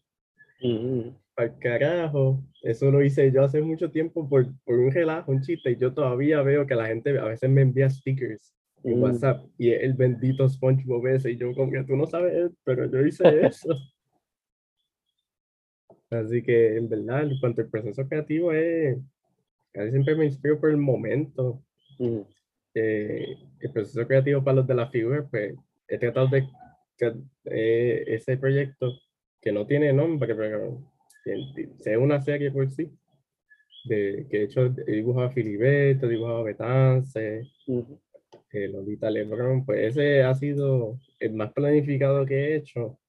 para 1.34 1.48
el 1.48 1.60
carajo, 1.60 2.44
eso 2.64 2.92
lo 2.92 3.02
hice 3.02 3.32
yo 3.32 3.46
hace 3.46 3.62
mucho 3.62 3.92
tiempo 3.92 4.28
por, 4.28 4.46
por 4.66 4.78
un 4.78 4.92
relajo, 4.92 5.32
un 5.32 5.42
chiste, 5.42 5.72
y 5.72 5.78
yo 5.78 5.94
todavía 5.94 6.42
veo 6.42 6.68
que 6.68 6.76
la 6.76 6.88
gente 6.88 7.18
a 7.18 7.26
veces 7.26 7.50
me 7.50 7.62
envía 7.62 7.90
stickers 7.90 8.54
en 8.84 9.00
mm. 9.00 9.04
WhatsApp 9.04 9.46
y 9.58 9.70
el 9.70 9.94
bendito 9.94 10.48
SpongeBob 10.48 11.08
ese 11.08 11.32
y 11.32 11.38
yo 11.38 11.54
como 11.54 11.72
que 11.72 11.84
tú 11.84 11.96
no 11.96 12.06
sabes, 12.06 12.52
pero 12.64 12.90
yo 12.90 13.06
hice 13.06 13.24
eso. 13.48 13.78
Así 16.10 16.44
que 16.44 16.78
en 16.78 16.90
verdad, 16.90 17.24
en 17.24 17.40
cuanto 17.40 17.62
al 17.62 17.70
proceso 17.70 18.08
creativo 18.08 18.52
es, 18.52 18.98
casi 19.72 19.92
siempre 19.92 20.16
me 20.16 20.26
inspiro 20.26 20.60
por 20.60 20.70
el 20.70 20.78
momento. 20.78 21.64
Mm. 21.98 22.22
Eh, 22.76 23.38
el 23.60 23.72
proceso 23.72 24.06
creativo 24.08 24.44
para 24.44 24.58
los 24.58 24.68
de 24.68 24.76
la 24.76 24.90
figura, 24.90 25.28
pues 25.30 25.56
he 25.88 25.98
tratado 25.98 26.28
de 26.28 26.48
eh, 27.46 28.04
ese 28.08 28.38
proyecto 28.38 28.94
que 29.42 29.52
no 29.52 29.66
tiene 29.66 29.94
nombre, 29.94 30.36
pero 30.36 30.80
es 31.26 31.98
una 31.98 32.22
serie 32.22 32.52
por 32.52 32.70
sí, 32.72 32.92
de, 33.86 34.28
que 34.30 34.38
he 34.38 34.44
hecho, 34.44 34.74
he 34.88 34.92
dibujado 34.92 35.28
a 35.28 35.32
Filiberto, 35.32 36.06
he 36.06 36.10
dibujado 36.10 36.40
a 36.40 36.44
Betance, 36.44 37.44
eh, 38.54 38.68
Lolita 38.68 39.10
Lebron, 39.10 39.66
pues 39.66 39.98
ese 39.98 40.24
ha 40.24 40.34
sido 40.36 41.00
el 41.20 41.34
más 41.34 41.52
planificado 41.54 42.26
que 42.26 42.36
he 42.36 42.56
hecho, 42.56 43.00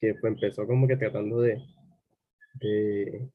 que 0.00 0.14
pues 0.14 0.32
empezó 0.32 0.66
como 0.66 0.86
que 0.88 0.96
tratando 0.96 1.40
de, 1.40 1.60
de 2.54 3.28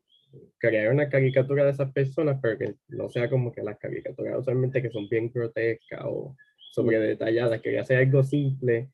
crear 0.57 0.91
una 0.91 1.09
caricatura 1.09 1.65
de 1.65 1.71
esas 1.71 1.91
personas, 1.91 2.39
pero 2.41 2.57
que 2.57 2.75
no 2.89 3.09
sea 3.09 3.29
como 3.29 3.51
que 3.51 3.61
las 3.61 3.77
caricaturas 3.77 4.39
usualmente 4.39 4.81
que 4.81 4.89
son 4.89 5.07
bien 5.09 5.31
grotescas 5.31 6.01
o 6.05 6.35
sobre 6.71 6.99
detalladas, 6.99 7.61
quería 7.61 7.81
hacer 7.81 7.97
algo 7.97 8.23
simple, 8.23 8.89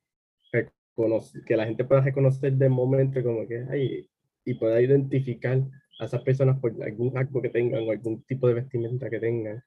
que 1.46 1.56
la 1.56 1.66
gente 1.66 1.84
pueda 1.84 2.02
reconocer 2.02 2.54
de 2.54 2.70
momento 2.70 3.24
como 3.24 3.48
que 3.48 3.66
hay 3.70 4.08
y 4.46 4.54
pueda 4.56 4.82
identificar 4.82 5.60
a 6.00 6.06
esas 6.06 6.22
personas 6.24 6.60
por 6.60 6.74
algún 6.84 7.16
acto 7.18 7.42
que 7.42 7.50
tengan 7.50 7.88
o 7.88 7.92
algún 7.92 8.24
tipo 8.24 8.48
de 8.48 8.56
vestimenta 8.56 9.10
que 9.10 9.20
tengan. 9.20 9.64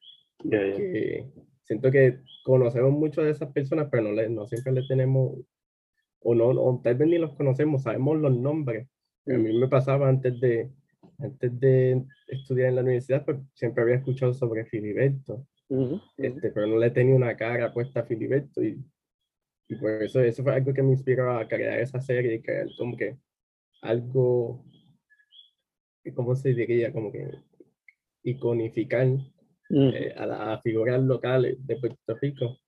Que, 0.49 1.27
siento 1.65 1.91
que 1.91 2.21
conocemos 2.45 2.93
mucho 2.93 3.23
de 3.23 3.31
esas 3.31 3.53
personas, 3.53 3.89
pero 3.91 4.05
no, 4.05 4.13
le, 4.13 4.29
no 4.29 4.47
siempre 4.47 4.73
le 4.73 4.87
tenemos, 4.87 5.39
o 6.21 6.35
no, 6.35 6.49
o 6.49 6.81
tal 6.83 6.95
vez 6.95 7.09
ni 7.09 7.19
los 7.19 7.35
conocemos, 7.35 7.83
sabemos 7.83 8.19
los 8.19 8.37
nombres. 8.37 8.89
A 9.27 9.33
mí 9.33 9.59
me 9.59 9.69
pasaba 9.69 10.09
antes 10.09 10.39
de, 10.41 10.71
antes 11.19 11.59
de 11.61 12.05
estudiar 12.29 12.69
en 12.69 12.77
la 12.77 12.83
universidad, 12.83 13.25
pues 13.25 13.39
siempre 13.55 13.83
había 13.83 13.97
escuchado 13.97 14.35
sobre 14.35 14.67
Filiberto, 14.67 15.47
este, 16.17 16.51
pero 16.51 16.67
no 16.67 16.77
le 16.77 16.91
tenía 16.91 17.15
una 17.15 17.37
cara 17.37 17.73
puesta 17.73 18.01
a 18.01 18.05
Filiberto 18.05 18.63
y, 18.63 18.85
y 19.69 19.77
por 19.77 20.03
eso 20.03 20.21
eso 20.21 20.43
fue 20.43 20.55
algo 20.55 20.73
que 20.75 20.83
me 20.83 20.93
inspiró 20.93 21.37
a 21.37 21.49
crear 21.49 21.81
esa 21.81 22.01
serie 22.01 22.35
y 22.35 22.43
crear 22.43 22.69
como 22.77 22.97
que 22.97 23.17
algo, 23.83 24.65
¿cómo 26.15 26.35
se 26.35 26.53
diría? 26.53 26.93
Como 26.93 27.11
que 27.11 27.31
iconificar 28.23 29.07
Mm. 29.71 29.89
Eh, 29.95 30.15
a 30.17 30.27
las 30.27 30.63
figuras 30.63 31.01
locales 31.03 31.57
de 31.67 31.77
Puerto 31.77 32.15
Rico. 32.21 32.59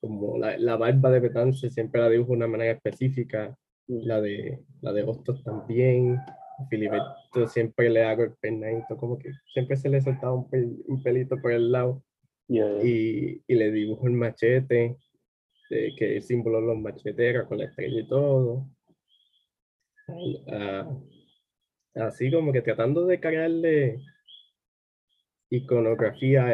Como 0.00 0.36
la, 0.38 0.58
la 0.58 0.76
barba 0.76 1.10
de 1.10 1.20
Betance 1.20 1.70
siempre 1.70 2.00
la 2.00 2.08
dibujo 2.08 2.32
de 2.32 2.38
una 2.38 2.48
manera 2.48 2.72
específica, 2.72 3.56
mm. 3.86 4.06
la 4.06 4.20
de, 4.20 4.64
la 4.80 4.92
de 4.92 5.02
Hostos 5.02 5.42
también. 5.44 6.18
Filiberto 6.68 7.48
siempre 7.48 7.90
le 7.90 8.04
hago 8.04 8.24
el 8.24 8.34
peinadito, 8.34 8.96
como 8.96 9.18
que 9.18 9.32
siempre 9.52 9.76
se 9.76 9.88
le 9.88 10.00
soltaba 10.00 10.34
un, 10.34 10.48
un 10.86 11.02
pelito 11.02 11.40
por 11.40 11.52
el 11.52 11.72
lado. 11.72 12.02
Y, 12.48 13.42
y, 13.46 13.54
le 13.54 13.70
dibujo 13.70 14.06
el 14.06 14.12
machete, 14.12 14.98
que 15.70 15.86
es 15.96 16.00
el 16.00 16.22
símbolo 16.22 16.60
de 16.60 16.66
los 16.66 16.78
macheteros 16.78 17.48
con 17.48 17.58
la 17.58 17.64
estrella 17.64 18.00
y 18.00 18.06
todo. 18.06 18.66
Ah, 20.48 20.90
así 21.94 22.30
como 22.30 22.52
que 22.52 22.62
tratando 22.62 23.06
de 23.06 23.20
cargarle 23.20 24.00
iconografía 25.52 26.44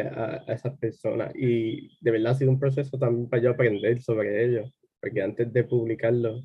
a, 0.47 0.53
esas 0.53 0.77
personas. 0.77 1.33
Y 1.35 1.97
de 2.01 2.11
verdad 2.11 2.33
ha 2.33 2.35
sido 2.35 2.51
un 2.51 2.59
proceso 2.59 2.97
también 2.97 3.29
para 3.29 3.41
yo 3.41 3.51
aprender 3.51 4.01
sobre 4.01 4.43
ellos, 4.45 4.71
porque 5.01 5.21
antes 5.21 5.51
de 5.53 5.63
publicarlo, 5.63 6.43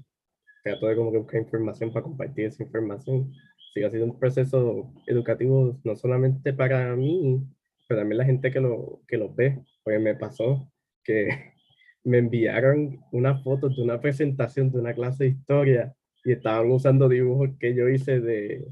trato 0.62 0.86
de 0.86 0.96
como 0.96 1.12
que 1.12 1.18
buscar 1.18 1.40
información 1.40 1.92
para 1.92 2.04
compartir 2.04 2.46
esa 2.46 2.62
información. 2.62 3.32
Sí, 3.74 3.82
ha 3.82 3.90
sido 3.90 4.04
un 4.04 4.18
proceso 4.18 4.92
educativo 5.06 5.80
no 5.82 5.96
solamente 5.96 6.52
para 6.52 6.94
mí, 6.94 7.42
pero 7.88 8.00
también 8.00 8.18
la 8.18 8.24
gente 8.24 8.52
que 8.52 8.60
lo, 8.60 9.02
que 9.08 9.18
lo 9.18 9.34
ve. 9.34 9.60
Porque 9.82 9.98
me 9.98 10.14
pasó 10.14 10.70
que 11.02 11.28
me 12.04 12.18
enviaron 12.18 13.00
una 13.10 13.36
foto 13.42 13.68
de 13.68 13.82
una 13.82 14.00
presentación 14.00 14.70
de 14.70 14.78
una 14.78 14.94
clase 14.94 15.24
de 15.24 15.30
historia 15.30 15.94
y 16.24 16.32
estaban 16.32 16.70
usando 16.70 17.08
dibujos 17.08 17.50
que 17.58 17.74
yo 17.74 17.88
hice 17.88 18.20
de, 18.20 18.64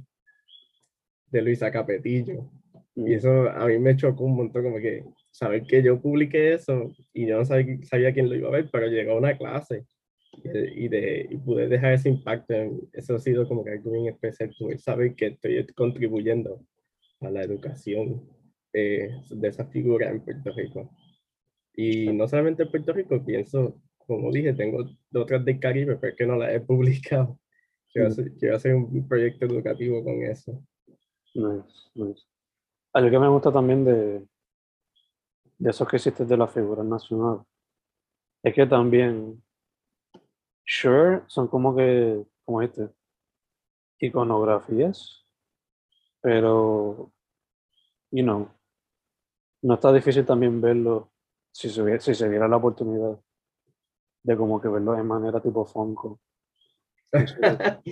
de 1.33 1.43
Luisa 1.43 1.73
Capetillo. 1.73 2.49
Y 2.95 3.15
eso 3.15 3.49
a 3.51 3.67
mí 3.67 3.79
me 3.79 3.97
chocó 3.97 4.25
un 4.25 4.37
montón, 4.37 4.65
como 4.65 4.79
que 4.79 5.05
saber 5.31 5.63
que 5.65 5.83
yo 5.83 6.01
publiqué 6.01 6.55
eso 6.55 6.93
y 7.13 7.27
yo 7.27 7.39
no 7.39 7.45
sabía, 7.45 7.79
sabía 7.85 8.13
quién 8.13 8.29
lo 8.29 8.37
iba 8.37 8.49
a 8.49 8.53
ver, 8.53 8.69
pero 8.71 8.87
llegó 8.87 9.13
a 9.13 9.19
una 9.19 9.37
clase 9.39 9.87
y, 10.45 10.89
de, 10.89 11.27
y 11.31 11.37
pude 11.39 11.69
dejar 11.69 11.95
ese 11.95 12.09
impacto. 12.09 12.55
eso 12.93 13.15
ha 13.15 13.19
sido 13.19 13.47
como 13.47 13.65
que 13.65 13.73
algo 13.73 13.93
bien 13.93 14.09
especial, 14.09 14.55
saber 14.79 15.15
que 15.15 15.27
estoy 15.29 15.67
contribuyendo 15.75 16.65
a 17.21 17.31
la 17.31 17.43
educación 17.43 18.29
eh, 18.73 19.11
de 19.31 19.49
esa 19.49 19.67
figura 19.67 20.11
en 20.11 20.25
Puerto 20.25 20.53
Rico. 20.53 20.91
Y 21.75 22.09
no 22.13 22.29
solamente 22.29 22.65
en 22.65 22.71
Puerto 22.71 22.93
Rico, 22.93 23.25
pienso, 23.25 23.81
como 23.99 24.31
dije, 24.31 24.53
tengo 24.53 24.85
otras 25.15 25.45
del 25.45 25.61
Caribe, 25.61 25.97
pero 25.97 26.13
es 26.13 26.19
que 26.19 26.27
no 26.27 26.37
las 26.37 26.55
he 26.55 26.61
publicado. 26.61 27.39
Quiero, 27.93 28.09
hacer, 28.09 28.33
quiero 28.39 28.57
hacer 28.57 28.75
un 28.75 29.07
proyecto 29.07 29.45
educativo 29.45 30.03
con 30.03 30.23
eso. 30.23 30.63
Nice, 31.35 31.91
nice. 31.95 32.32
Algo 32.95 33.11
que 33.11 33.19
me 33.19 33.29
gusta 33.29 33.53
también 33.53 33.85
de, 33.85 34.27
de 35.59 35.71
esos 35.71 35.89
que 35.89 35.97
existen 35.97 36.27
de 36.27 36.37
la 36.37 36.49
figura 36.49 36.83
nacional 36.83 37.45
es 38.43 38.55
que 38.55 38.67
también, 38.67 39.43
sure, 40.65 41.23
son 41.29 41.47
como 41.47 41.77
que, 41.77 42.25
como 42.45 42.61
este, 42.61 42.91
iconografías, 44.01 45.25
pero, 46.21 47.13
you 48.11 48.23
know, 48.25 48.51
no 49.63 49.75
está 49.75 49.93
difícil 49.93 50.27
también 50.27 50.61
verlo 50.61 51.13
si 51.53 51.71
se, 51.71 52.01
si 52.01 52.15
se 52.15 52.29
diera 52.29 52.49
la 52.49 52.57
oportunidad 52.57 53.19
de 54.25 54.37
como 54.37 54.61
que 54.61 54.69
verlo 54.69 54.93
de 54.93 55.03
manera 55.05 55.41
tipo 55.41 55.65
Funko. 55.65 56.21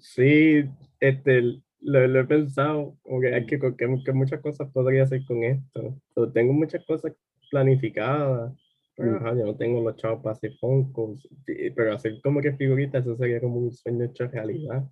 sí, 0.00 0.68
este, 0.98 1.62
lo, 1.80 2.20
he 2.20 2.24
pensado, 2.24 2.96
como 3.02 3.20
que, 3.20 3.34
hay 3.34 3.46
que, 3.46 3.58
que, 3.58 4.12
muchas 4.12 4.40
cosas 4.40 4.70
podría 4.72 5.04
hacer 5.04 5.24
con 5.26 5.42
esto. 5.44 6.00
tengo 6.32 6.52
muchas 6.52 6.84
cosas 6.84 7.12
planificadas, 7.50 8.52
pero 8.96 9.20
mm. 9.20 9.38
yo 9.38 9.46
no 9.46 9.56
tengo 9.56 9.82
los 9.82 9.96
chavos 9.96 10.22
para 10.22 10.32
hacer 10.32 10.52
foncos, 10.58 11.28
pero 11.74 11.94
hacer 11.94 12.20
como 12.22 12.40
que 12.40 12.52
figuritas, 12.54 13.04
eso 13.04 13.16
sería 13.16 13.40
como 13.40 13.58
un 13.58 13.72
sueño 13.72 14.04
hecho 14.04 14.26
realidad. 14.28 14.88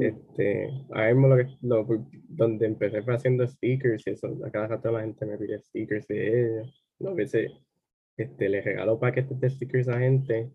este, 0.00 0.68
ahora 0.90 1.14
mismo 1.14 1.28
lo 1.28 1.36
que, 1.36 1.46
lo, 1.62 1.86
donde 2.28 2.66
empecé 2.66 3.02
fue 3.02 3.14
haciendo 3.14 3.46
stickers 3.46 4.06
y 4.06 4.10
eso, 4.10 4.38
a 4.44 4.50
cada 4.50 4.68
rato 4.68 4.90
la 4.90 5.02
gente 5.02 5.26
me 5.26 5.38
pide 5.38 5.58
stickers 5.60 6.06
de 6.08 6.58
ellos. 6.58 6.84
A 7.06 7.14
veces 7.14 7.52
este, 8.16 8.48
les 8.48 8.64
regalo 8.64 8.98
paquetes 8.98 9.38
de 9.40 9.50
stickers 9.50 9.88
a 9.88 9.98
gente 9.98 10.50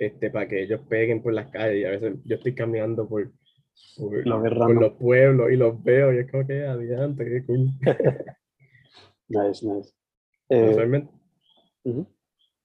este, 0.00 0.30
para 0.30 0.48
que 0.48 0.62
ellos 0.62 0.80
peguen 0.88 1.22
por 1.22 1.34
las 1.34 1.50
calles 1.50 1.82
y 1.82 1.84
a 1.84 1.90
veces 1.90 2.14
yo 2.24 2.36
estoy 2.36 2.54
caminando 2.54 3.06
por 3.08 3.30
por, 3.96 4.26
los 4.26 4.92
pueblos 4.94 5.50
y 5.52 5.56
los 5.56 5.82
veo 5.82 6.12
y 6.12 6.18
es 6.18 6.30
como 6.30 6.46
que 6.46 6.64
adelante, 6.64 7.24
qué 7.24 7.44
cool. 7.44 7.70
nice, 9.28 9.66
nice. 9.66 9.92
Eh, 10.48 10.70
usualmente, 10.70 11.12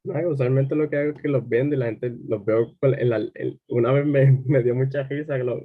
usualmente 0.04 0.76
lo 0.76 0.90
que 0.90 0.98
hago 0.98 1.12
es 1.12 1.22
que 1.22 1.28
los 1.28 1.48
vendo 1.48 1.76
y 1.76 1.80
la 1.80 1.86
gente 1.86 2.16
los 2.28 2.44
veo. 2.44 2.76
En 2.82 3.10
la, 3.10 3.22
una 3.68 3.92
vez 3.92 4.06
me, 4.06 4.32
me, 4.46 4.64
dio 4.64 4.76
mucha 4.76 5.04
risa 5.04 5.38
que 5.38 5.44
lo, 5.44 5.62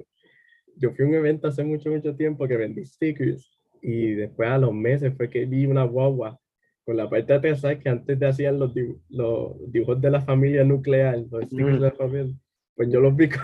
yo 0.77 0.91
fui 0.91 1.05
a 1.05 1.07
un 1.07 1.13
evento 1.15 1.47
hace 1.47 1.63
mucho, 1.63 1.89
mucho 1.89 2.15
tiempo 2.15 2.47
que 2.47 2.57
vendí 2.57 2.85
stickers 2.85 3.49
y 3.81 4.11
después 4.13 4.49
a 4.49 4.57
los 4.57 4.73
meses 4.73 5.13
fue 5.15 5.29
que 5.29 5.45
vi 5.45 5.65
una 5.65 5.83
guagua 5.83 6.39
con 6.85 6.97
la 6.97 7.09
parte 7.09 7.33
de 7.33 7.51
atrás 7.51 7.77
que 7.77 7.89
antes 7.89 8.17
te 8.17 8.25
hacían 8.25 8.59
los, 8.59 8.73
los 9.09 9.71
dibujos 9.71 10.01
de 10.01 10.09
la 10.09 10.21
familia 10.21 10.63
nuclear, 10.63 11.17
los 11.29 11.45
stickers 11.45 11.73
de 11.73 11.79
la 11.79 11.91
familia, 11.91 12.35
pues 12.75 12.89
yo 12.91 12.99
los 12.99 13.15
vi 13.15 13.29
con, 13.29 13.41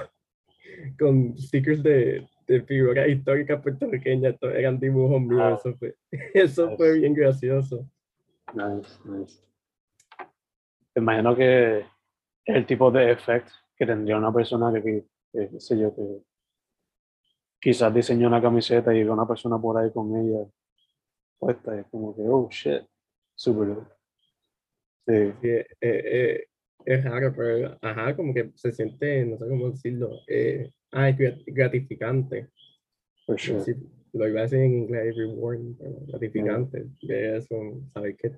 con 0.96 1.38
stickers 1.38 1.84
de, 1.84 2.28
de 2.48 2.62
figuras 2.64 3.08
históricas 3.08 3.62
puertorriqueñas, 3.62 4.36
eran 4.42 4.80
dibujos 4.80 5.22
míos, 5.22 5.60
eso 5.60 5.78
fue, 5.78 5.96
eso 6.34 6.76
fue 6.78 7.00
bien 7.00 7.14
gracioso. 7.14 7.90
Nice, 8.54 8.98
nice. 9.04 9.44
imagino 10.96 11.36
que 11.36 11.86
el 12.46 12.66
tipo 12.66 12.90
de 12.90 13.12
efecto 13.12 13.52
que 13.76 13.86
tendría 13.86 14.18
una 14.18 14.34
persona 14.34 14.72
que, 14.74 15.06
que, 15.32 15.50
que, 15.50 15.60
sé 15.60 15.78
yo, 15.78 15.94
que 15.94 16.22
quizás 17.60 17.94
diseñó 17.94 18.28
una 18.28 18.42
camiseta 18.42 18.94
y 18.94 19.04
ve 19.04 19.10
una 19.10 19.28
persona 19.28 19.60
por 19.60 19.78
ahí 19.78 19.92
con 19.92 20.16
ella 20.16 20.48
puesta 21.38 21.76
y 21.76 21.80
es 21.80 21.86
como 21.88 22.16
que, 22.16 22.22
oh 22.24 22.48
shit, 22.50 22.84
super. 23.36 23.78
Sí, 25.06 25.34
Sí, 25.42 25.48
eh, 25.50 25.66
eh, 25.82 26.48
es 26.86 27.04
raro, 27.04 27.34
pero 27.36 27.78
ajá, 27.82 28.16
como 28.16 28.34
que 28.34 28.52
se 28.56 28.72
siente, 28.72 29.26
no 29.26 29.38
sé 29.38 29.48
cómo 29.48 29.72
decirlo, 29.72 30.22
eh, 30.28 30.72
ah, 30.92 31.10
es 31.10 31.18
grat- 31.18 31.44
gratificante. 31.46 32.50
sure. 33.38 33.62
Sí, 33.62 33.74
lo 34.14 34.28
iba 34.28 34.40
a 34.40 34.44
decir 34.44 34.60
en 34.60 34.74
inglés, 34.74 35.16
pero 35.16 36.00
gratificante. 36.08 36.86
De 37.02 37.38
eso, 37.38 37.56
saber 37.94 38.16
que 38.16 38.32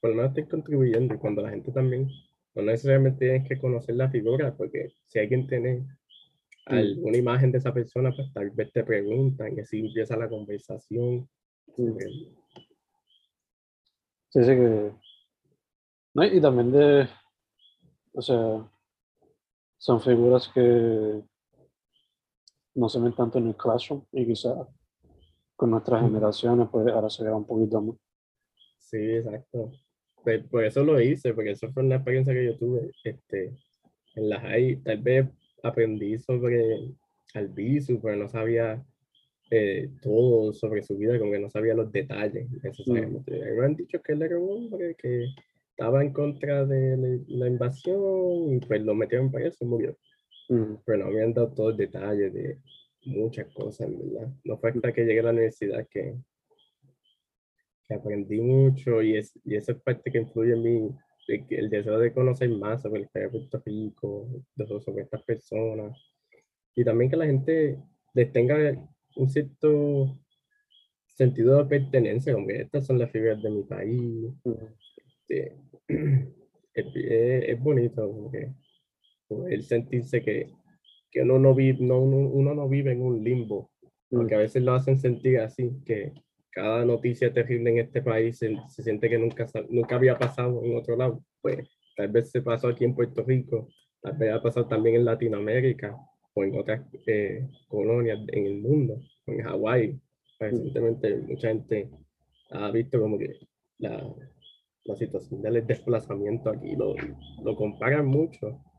por 0.00 0.10
lo 0.10 0.16
menos 0.16 0.30
estoy 0.30 0.46
contribuyendo 0.46 1.14
y 1.14 1.18
cuando 1.18 1.42
la 1.42 1.50
gente 1.50 1.70
también, 1.70 2.08
no 2.54 2.62
necesariamente 2.62 3.24
tienes 3.26 3.48
que 3.48 3.58
conocer 3.58 3.94
la 3.94 4.10
figura, 4.10 4.54
porque 4.56 4.92
si 5.06 5.18
alguien 5.18 5.46
tiene 5.46 5.86
alguna 6.66 7.16
imagen 7.16 7.52
de 7.52 7.58
esa 7.58 7.72
persona, 7.72 8.12
pues 8.14 8.32
tal 8.32 8.50
vez 8.50 8.72
te 8.72 8.84
preguntan 8.84 9.56
y 9.56 9.60
así 9.60 9.80
empieza 9.80 10.16
la 10.16 10.28
conversación. 10.28 11.28
Mm. 11.76 11.98
Sí, 14.30 14.42
sí 14.44 14.46
que. 14.46 14.92
No, 16.14 16.24
y 16.24 16.40
también 16.40 16.72
de. 16.72 17.08
O 18.14 18.20
sea, 18.20 18.68
son 19.78 20.00
figuras 20.00 20.48
que 20.54 21.22
no 22.74 22.88
se 22.88 23.00
ven 23.00 23.14
tanto 23.14 23.38
en 23.38 23.48
el 23.48 23.56
classroom 23.56 24.02
y 24.12 24.26
quizás 24.26 24.66
con 25.56 25.70
nuestras 25.70 26.02
generaciones, 26.02 26.68
pues 26.70 26.86
ahora 26.88 27.08
se 27.08 27.22
verá 27.22 27.36
un 27.36 27.46
poquito 27.46 27.80
más. 27.80 27.96
Sí, 28.78 28.98
exacto. 28.98 29.70
Pues, 30.22 30.44
por 30.48 30.64
eso 30.64 30.84
lo 30.84 31.00
hice, 31.00 31.34
porque 31.34 31.52
eso 31.52 31.70
fue 31.72 31.82
una 31.82 31.96
experiencia 31.96 32.34
que 32.34 32.46
yo 32.46 32.56
tuve 32.56 32.90
este, 33.04 33.52
en 34.14 34.28
la 34.28 34.40
high. 34.40 34.82
Tal 34.82 34.98
vez 34.98 35.26
aprendí 35.62 36.18
sobre 36.18 36.90
Albizu, 37.34 38.00
pero 38.00 38.16
no 38.16 38.28
sabía 38.28 38.84
eh, 39.50 39.90
todo 40.00 40.52
sobre 40.52 40.82
su 40.82 40.96
vida, 40.96 41.18
como 41.18 41.32
que 41.32 41.38
no 41.38 41.50
sabía 41.50 41.74
los 41.74 41.92
detalles 41.92 42.50
necesariamente. 42.50 43.32
Mí 43.32 43.38
Me 43.38 43.64
han 43.64 43.76
dicho 43.76 44.00
que 44.02 44.12
él 44.12 44.22
era 44.22 44.38
un 44.38 44.50
hombre 44.50 44.94
que 44.96 45.26
estaba 45.70 46.02
en 46.02 46.12
contra 46.12 46.64
de 46.64 46.96
la, 46.96 47.24
la 47.28 47.46
invasión 47.48 48.54
y 48.54 48.58
pues 48.60 48.82
lo 48.82 48.94
metieron 48.94 49.30
para 49.30 49.46
eso 49.46 49.64
y 49.64 49.66
murió. 49.66 49.96
Mm, 50.52 50.76
Pero 50.84 50.98
no 50.98 51.06
me 51.06 51.10
habían 51.14 51.34
dado 51.34 51.52
todo 51.52 51.70
el 51.70 51.76
detalle 51.76 52.30
de 52.30 52.58
muchas 53.06 53.52
cosas, 53.52 53.88
en 53.88 53.98
verdad. 53.98 54.32
No 54.44 54.56
fue 54.58 54.70
hasta 54.70 54.92
que 54.92 55.04
llegué 55.04 55.18
a 55.20 55.24
la 55.24 55.30
universidad 55.30 55.86
que, 55.90 56.14
que 57.86 57.94
aprendí 57.94 58.40
mucho 58.40 59.02
y, 59.02 59.16
es, 59.16 59.32
y 59.44 59.56
esa 59.56 59.72
es 59.72 59.78
parte 59.82 60.10
que 60.10 60.18
influye 60.18 60.52
en 60.54 60.62
mí, 60.62 60.90
el 61.50 61.70
deseo 61.70 61.98
de 61.98 62.12
conocer 62.12 62.48
más 62.50 62.82
sobre 62.82 63.00
el 63.00 63.04
historia 63.06 63.28
de 63.28 63.32
Puerto 63.38 63.62
Rico, 63.64 64.28
sobre 64.84 65.02
estas 65.02 65.22
personas. 65.22 65.96
Y 66.76 66.84
también 66.84 67.10
que 67.10 67.16
la 67.16 67.26
gente 67.26 67.78
les 68.14 68.32
tenga 68.32 68.56
un 69.16 69.30
cierto 69.30 70.18
sentido 71.06 71.58
de 71.58 71.66
pertenencia, 71.66 72.34
como 72.34 72.46
que 72.48 72.62
estas 72.62 72.86
son 72.86 72.98
las 72.98 73.10
figuras 73.10 73.42
de 73.42 73.50
mi 73.50 73.62
país. 73.64 74.32
mm, 74.44 74.52
este, 75.28 75.56
es, 75.88 76.86
es- 76.94 77.48
es 77.50 77.60
bonito, 77.60 78.08
como 78.10 78.30
que 78.32 78.52
el 79.48 79.62
sentirse 79.64 80.22
que, 80.22 80.50
que 81.10 81.22
uno, 81.22 81.38
no 81.38 81.54
vive, 81.54 81.78
no, 81.84 81.98
uno, 81.98 82.54
no 82.54 82.68
vive 82.68 82.92
en 82.92 83.02
un 83.02 83.22
limbo, 83.22 83.70
mm, 84.10 84.16
porque 84.16 84.34
a 84.34 84.38
veces 84.38 84.62
lo 84.62 84.74
hacen 84.74 84.98
sentir 84.98 85.38
así, 85.40 85.70
que 85.84 86.12
cada 86.50 86.84
noticia 86.84 87.32
terrible 87.32 87.70
en 87.70 87.78
este 87.78 88.02
país 88.02 88.38
se, 88.38 88.56
se 88.68 88.82
siente 88.82 89.08
que 89.08 89.18
nunca, 89.18 89.46
nunca 89.70 89.96
había 89.96 90.18
pasado 90.18 90.62
en 90.64 90.76
otro 90.76 90.96
lado. 90.96 91.24
Pues 91.40 91.68
tal 91.96 92.08
vez 92.08 92.30
se 92.30 92.42
pasó 92.42 92.68
aquí 92.68 92.84
en 92.84 92.94
Puerto 92.94 93.22
Rico, 93.22 93.68
tal 94.00 94.16
vez 94.16 94.32
ha 94.32 94.42
pasado 94.42 94.66
también 94.66 94.96
en 94.96 95.04
Latinoamérica 95.04 95.96
o 96.34 96.44
en 96.44 96.58
otras 96.58 96.82
eh, 97.06 97.48
colonias 97.68 98.20
en 98.28 98.46
el 98.46 98.60
mundo, 98.60 99.00
en 99.26 99.42
Hawái. 99.42 100.00
Recientemente 100.38 101.16
mucha 101.16 101.48
gente 101.48 101.90
ha 102.50 102.70
visto 102.70 103.00
como 103.00 103.18
que 103.18 103.38
la, 103.78 104.14
la 104.84 104.96
situación 104.96 105.42
del 105.42 105.66
desplazamiento 105.66 106.50
aquí 106.50 106.74
lo, 106.74 106.94
lo 107.42 107.56
comparan 107.56 108.06
mucho 108.06 108.50
mm, 108.50 108.71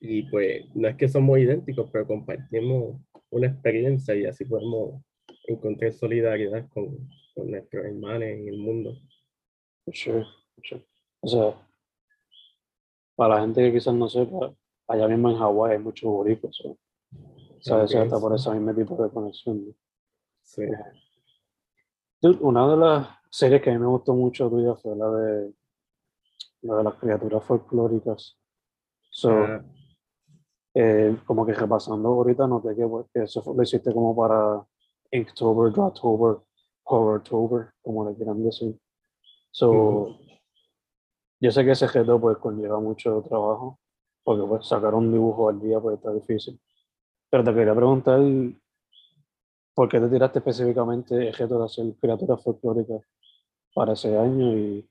y 0.00 0.22
pues 0.30 0.64
no 0.74 0.88
es 0.88 0.96
que 0.96 1.08
somos 1.08 1.38
idénticos, 1.38 1.88
pero 1.92 2.06
compartimos 2.06 3.00
una 3.30 3.46
experiencia 3.48 4.14
y 4.14 4.24
así 4.26 4.44
podemos 4.44 5.02
encontrar 5.46 5.92
solidaridad 5.92 6.68
con, 6.68 7.08
con 7.34 7.50
nuestros 7.50 7.84
hermanos 7.84 8.22
en 8.22 8.48
el 8.48 8.58
mundo. 8.58 8.98
sure, 9.92 10.24
for 10.54 10.64
sure. 10.64 10.86
O 11.20 11.28
sea, 11.28 11.68
para 13.16 13.34
la 13.36 13.40
gente 13.42 13.62
que 13.62 13.72
quizás 13.72 13.94
no 13.94 14.08
sepa, 14.08 14.54
allá 14.86 15.08
mismo 15.08 15.30
en 15.30 15.36
Hawái 15.38 15.72
hay 15.72 15.78
muchos 15.78 16.10
boricuas. 16.10 16.54
¿so? 16.56 16.70
O 16.70 17.60
sea, 17.60 17.82
eso 17.84 17.98
Ok, 17.98 18.04
hasta 18.04 18.20
por 18.20 18.38
sí. 18.38 18.48
ese 18.48 18.58
mismo 18.58 18.74
tipo 18.74 19.02
de 19.02 19.10
conexión. 19.10 19.66
¿no? 19.66 19.74
Sí. 20.44 20.62
Dude, 22.20 22.38
una 22.40 22.68
de 22.70 22.76
las 22.76 23.08
series 23.30 23.60
que 23.62 23.70
a 23.70 23.72
mí 23.74 23.78
me 23.78 23.86
gustó 23.86 24.14
mucho 24.14 24.48
tuya 24.48 24.74
fue 24.76 24.96
la 24.96 25.10
de, 25.10 25.52
la 26.62 26.76
de 26.76 26.84
las 26.84 26.94
criaturas 26.94 27.44
folclóricas. 27.44 28.37
So, 29.18 29.30
Ah, 29.32 29.60
eh, 30.74 31.16
como 31.26 31.44
que 31.44 31.52
repasando 31.52 32.08
ahorita 32.08 32.46
noté 32.46 32.76
que, 32.76 32.86
pues, 32.86 33.06
que 33.12 33.24
eso 33.24 33.42
lo 33.52 33.60
hiciste 33.64 33.92
como 33.92 34.14
para 34.14 34.64
Inktober, 35.10 35.72
Drawtober, 35.72 36.38
Horrortober, 36.84 37.72
como 37.82 38.08
le 38.08 38.14
quieran 38.14 38.44
decir. 38.44 38.78
So, 39.50 40.20
yo 41.40 41.50
sé 41.50 41.64
que 41.64 41.72
ese 41.72 41.88
reto 41.88 42.20
pues 42.20 42.38
conlleva 42.38 42.78
mucho 42.78 43.20
trabajo, 43.28 43.80
porque 44.22 44.46
pues 44.46 44.68
sacar 44.68 44.94
un 44.94 45.10
dibujo 45.10 45.48
al 45.48 45.60
día 45.60 45.80
pues 45.80 45.96
está 45.96 46.12
difícil. 46.12 46.60
Pero 47.28 47.42
te 47.42 47.52
quería 47.54 47.74
preguntar, 47.74 48.20
¿por 49.74 49.88
qué 49.88 49.98
te 49.98 50.08
tiraste 50.08 50.38
específicamente 50.38 51.26
el 51.26 51.34
reto 51.34 51.58
de 51.58 51.64
hacer 51.64 51.92
criaturas 52.00 52.40
folclóricas 52.40 53.02
para 53.74 53.94
ese 53.94 54.16
año 54.16 54.56
y 54.56 54.88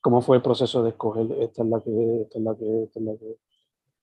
cómo 0.00 0.22
fue 0.22 0.36
el 0.36 0.42
proceso 0.42 0.82
de 0.82 0.90
escoger 0.90 1.26
esta 1.40 1.62
es 1.62 1.68
la 1.68 1.80
que 1.80 1.90
es, 1.90 2.20
esta 2.22 2.38
es 2.38 2.44
la 2.44 2.56
que 2.56 2.64
es, 2.64 2.82
esta 2.88 3.00
es 3.00 3.06
la 3.06 3.12
que 3.18 3.30
es? 3.30 3.36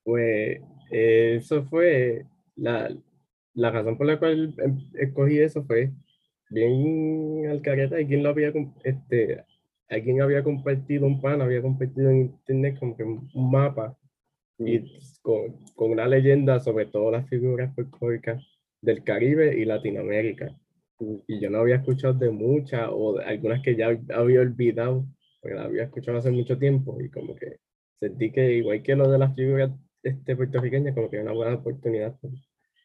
Pues 0.04 0.62
eh, 0.92 1.36
eso 1.38 1.64
fue 1.66 2.26
la, 2.56 2.90
la 3.54 3.72
razón 3.72 3.98
por 3.98 4.08
la 4.08 4.20
cual 4.20 4.54
em- 4.60 4.80
escogí 4.96 5.40
eso 5.40 5.64
fue 5.66 5.92
bien 6.50 7.48
al 7.50 7.62
careta 7.62 8.00
y 8.00 8.08
quien 8.08 8.24
lo 8.24 8.30
había 8.30 8.54
este 8.84 9.44
alguien 9.90 10.22
había 10.22 10.44
compartido 10.44 11.06
un 11.06 11.22
pan 11.22 11.42
había 11.42 11.62
compartido 11.62 12.10
en 12.10 12.18
internet 12.22 12.78
como 12.80 12.96
que 12.96 13.04
un 13.04 13.30
mapa 13.52 13.98
y 14.60 14.80
con, 15.22 15.58
con 15.76 15.92
una 15.92 16.08
leyenda 16.08 16.60
sobre 16.60 16.86
todas 16.86 17.12
las 17.22 17.30
figuras 17.30 17.74
folclóricas 17.76 18.44
del 18.82 19.04
Caribe 19.04 19.58
y 19.58 19.66
Latinoamérica. 19.66 20.56
Mm, 21.00 21.16
Y 21.28 21.40
yo 21.40 21.50
no 21.50 21.60
había 21.60 21.76
escuchado 21.78 22.14
de 22.16 22.30
muchas 22.32 22.90
o 22.92 23.18
de 23.18 23.26
algunas 23.26 23.62
que 23.62 23.76
ya 23.76 23.88
había 24.14 24.42
olvidado, 24.42 25.06
porque 25.48 25.56
las 25.56 25.66
había 25.68 25.84
escuchado 25.84 26.18
hace 26.18 26.30
mucho 26.30 26.58
tiempo 26.58 27.00
y 27.02 27.10
como 27.10 27.34
que 27.34 27.60
sentí 27.98 28.32
que 28.34 28.52
igual 28.56 28.84
que 28.84 28.98
lo 28.98 29.10
de 29.10 29.18
las 29.18 29.34
figuras 29.34 29.72
este, 30.04 30.36
puertorriqueñas, 30.36 30.94
como 30.94 31.10
que 31.10 31.16
era 31.16 31.24
una 31.24 31.32
buena 31.34 31.56
oportunidad. 31.56 32.18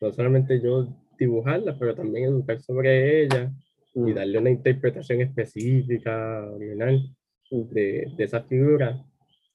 No 0.01 0.13
solamente 0.13 0.61
yo 0.61 0.87
dibujarlas, 1.19 1.77
pero 1.77 1.95
también 1.97 2.27
educar 2.27 2.61
sobre 2.61 3.25
ellas 3.25 3.53
y 3.95 4.01
mm, 4.01 4.15
darle 4.15 4.39
una 4.39 4.51
interpretación 4.51 5.23
específica, 5.23 6.47
original 6.53 7.01
mm, 7.51 7.63
de, 7.75 8.13
de 8.17 8.25
esas 8.25 8.47
figuras. 8.47 9.01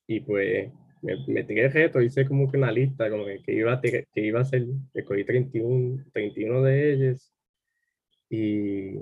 Y 0.06 0.20
pues 0.20 0.70
me, 1.02 1.16
me 1.28 1.44
tiré 1.46 1.66
el 1.66 1.72
reto, 1.72 2.02
hice 2.02 2.26
como 2.28 2.52
que 2.52 2.58
una 2.58 2.72
lista, 2.74 3.10
como 3.10 3.26
que, 3.26 3.42
que 3.42 3.54
iba, 3.54 3.72
a 3.72 3.80
tirar- 3.82 4.06
que 4.14 4.22
iba 4.22 4.40
a 4.40 4.44
hacer, 4.44 4.66
escogí 4.94 5.24
31, 5.24 6.04
31 6.12 6.62
de 6.62 6.94
ellas 6.94 7.34
y 8.30 8.96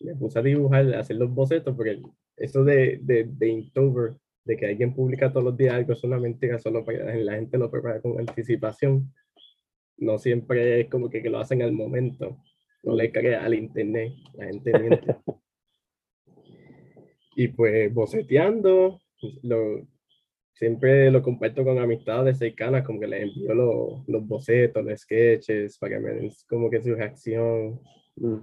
me 0.00 0.14
puse 0.14 0.38
a 0.38 0.42
dibujar, 0.42 0.94
a 0.94 1.00
hacer 1.00 1.16
los 1.16 1.30
bocetos, 1.30 1.74
porque 1.76 2.00
eso 2.36 2.64
de, 2.64 2.98
de, 3.02 3.24
de 3.24 3.48
Inktober, 3.48 4.14
de 4.44 4.56
que 4.56 4.66
alguien 4.66 4.94
publica 4.94 5.30
todos 5.32 5.44
los 5.44 5.56
días 5.56 5.74
algo, 5.74 5.92
es 5.92 6.04
una 6.04 6.18
mentira, 6.18 6.58
solo 6.58 6.84
la 6.86 7.34
gente 7.34 7.58
lo 7.58 7.70
prepara 7.70 8.00
con 8.00 8.18
anticipación. 8.18 9.12
No 9.98 10.18
siempre 10.18 10.80
es 10.82 10.88
como 10.88 11.08
que, 11.10 11.22
que 11.22 11.30
lo 11.30 11.38
hacen 11.38 11.62
al 11.62 11.72
momento. 11.72 12.38
No 12.82 12.94
le 12.94 13.10
creas 13.10 13.44
al 13.44 13.54
internet, 13.54 14.12
la 14.34 14.46
gente 14.46 14.78
miente. 14.78 15.16
Y 17.38 17.48
pues 17.48 17.92
boceteando, 17.92 18.98
lo, 19.42 19.86
siempre 20.54 21.10
lo 21.10 21.22
comparto 21.22 21.64
con 21.64 21.78
amistades 21.78 22.38
cercanas, 22.38 22.84
como 22.84 22.98
que 22.98 23.06
les 23.06 23.22
envío 23.24 23.54
los, 23.54 24.08
los 24.08 24.26
bocetos, 24.26 24.82
los 24.82 25.00
sketches, 25.00 25.76
para 25.78 25.96
que 25.96 26.00
me 26.02 26.14
den 26.14 26.30
como 26.48 26.70
que 26.70 26.80
su 26.80 26.94
reacción. 26.94 27.78
mm, 28.16 28.38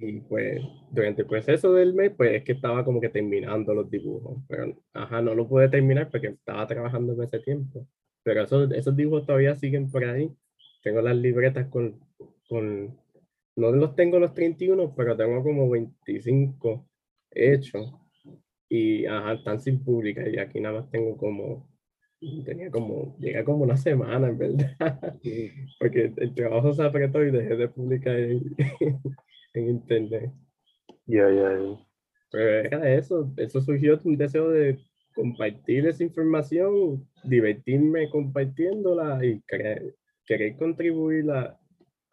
Y 0.00 0.20
pues 0.20 0.62
durante 0.92 1.22
el 1.22 1.28
proceso 1.28 1.72
del 1.72 1.92
mes, 1.92 2.12
pues 2.16 2.32
es 2.34 2.44
que 2.44 2.52
estaba 2.52 2.84
como 2.84 3.00
que 3.00 3.08
terminando 3.08 3.74
los 3.74 3.90
dibujos, 3.90 4.38
pero 4.48 4.80
ajá, 4.94 5.20
no 5.20 5.34
lo 5.34 5.48
pude 5.48 5.68
terminar 5.68 6.08
porque 6.08 6.28
estaba 6.28 6.66
trabajando 6.68 7.14
en 7.14 7.22
ese 7.22 7.40
tiempo. 7.40 7.86
Pero 8.22 8.42
esos, 8.42 8.70
esos 8.72 8.94
dibujos 8.94 9.26
todavía 9.26 9.56
siguen 9.56 9.90
por 9.90 10.04
ahí. 10.04 10.30
Tengo 10.82 11.02
las 11.02 11.16
libretas 11.16 11.66
con, 11.68 11.98
con, 12.48 12.96
no 13.56 13.72
los 13.72 13.96
tengo 13.96 14.20
los 14.20 14.34
31, 14.34 14.94
pero 14.96 15.16
tengo 15.16 15.42
como 15.42 15.68
25 15.68 16.86
hechos. 17.32 17.92
y 18.68 19.06
ajá, 19.06 19.34
están 19.34 19.60
sin 19.60 19.82
publicar 19.82 20.28
y 20.28 20.38
aquí 20.38 20.60
nada 20.60 20.80
más 20.80 20.90
tengo 20.90 21.16
como, 21.16 21.68
tenía 22.44 22.70
como, 22.70 23.16
llega 23.18 23.44
como 23.44 23.64
una 23.64 23.76
semana 23.76 24.28
en 24.28 24.38
verdad, 24.38 25.18
porque 25.80 26.12
el 26.16 26.34
trabajo 26.34 26.72
se 26.72 26.82
apretó 26.84 27.24
y 27.24 27.30
dejé 27.30 27.56
de 27.56 27.68
publicar 27.68 28.16
en, 29.58 29.68
internet. 29.68 30.32
Ya, 31.06 31.28
ya, 31.30 31.58
ya. 31.58 31.78
Pero 32.30 32.48
era 32.50 32.94
eso, 32.94 33.32
eso 33.36 33.60
surgió 33.60 33.98
un 34.04 34.16
deseo 34.16 34.50
de 34.50 34.78
compartir 35.14 35.86
esa 35.86 36.04
información, 36.04 37.06
divertirme 37.24 38.08
compartiéndola 38.10 39.24
y 39.24 39.40
querer, 39.48 39.94
querer 40.24 40.56
contribuir 40.56 41.30
a, 41.30 41.58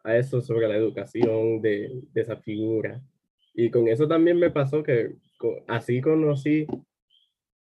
a, 0.02 0.16
eso 0.16 0.40
sobre 0.40 0.68
la 0.68 0.76
educación 0.76 1.60
de, 1.60 2.02
de, 2.12 2.20
esa 2.20 2.36
figura. 2.36 3.00
Y 3.54 3.70
con 3.70 3.88
eso 3.88 4.08
también 4.08 4.38
me 4.38 4.50
pasó 4.50 4.82
que 4.82 5.16
así 5.68 6.00
conocí 6.00 6.66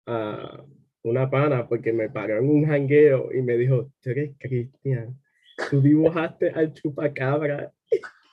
a 0.07 0.65
una 1.03 1.31
pana 1.31 1.69
porque 1.69 1.93
me 1.93 2.11
paró 2.11 2.39
en 2.39 2.49
un 2.49 2.67
jangueo 2.67 3.33
y 3.33 3.43
me 3.43 3.57
dijo, 3.57 3.91
tú 4.03 4.11
eres 4.11 4.33
Cristian, 4.39 5.19
tú 5.71 5.81
dibujaste 5.81 6.51
al 6.51 6.73
chupacabra. 6.75 7.73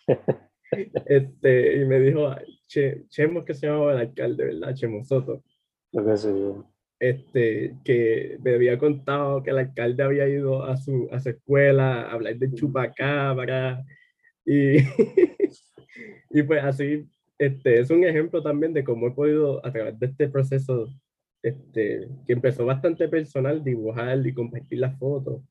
este, 0.71 1.81
y 1.81 1.85
me 1.85 1.99
dijo, 1.99 2.35
che, 2.67 3.05
Chemo 3.09 3.45
que 3.45 3.53
se 3.53 3.67
llamaba 3.67 3.93
el 3.93 3.99
alcalde, 3.99 4.45
¿verdad? 4.45 4.73
Chemo 4.73 5.03
Soto. 5.03 5.43
Lo 5.91 6.05
que 6.05 6.17
sí 6.17 6.29
este, 6.99 7.75
que 7.83 8.37
me 8.41 8.55
había 8.55 8.77
contado 8.77 9.43
que 9.43 9.51
el 9.51 9.59
alcalde 9.59 10.03
había 10.03 10.27
ido 10.27 10.63
a 10.63 10.77
su, 10.77 11.07
a 11.11 11.19
su 11.19 11.29
escuela 11.29 12.01
a 12.01 12.11
hablar 12.13 12.37
de 12.37 12.53
chupacabra 12.53 13.85
y, 14.45 14.77
y 16.31 16.43
pues 16.43 16.63
así, 16.63 17.07
este, 17.37 17.79
es 17.79 17.89
un 17.91 18.03
ejemplo 18.03 18.41
también 18.41 18.73
de 18.73 18.83
cómo 18.83 19.07
he 19.07 19.11
podido 19.11 19.63
a 19.65 19.71
través 19.71 19.99
de 19.99 20.07
este 20.07 20.27
proceso, 20.29 20.89
este, 21.43 22.07
que 22.25 22.33
empezó 22.33 22.65
bastante 22.65 23.07
personal, 23.07 23.63
dibujar 23.63 24.25
y 24.25 24.33
compartir 24.33 24.79
las 24.79 24.97
fotos. 24.97 25.41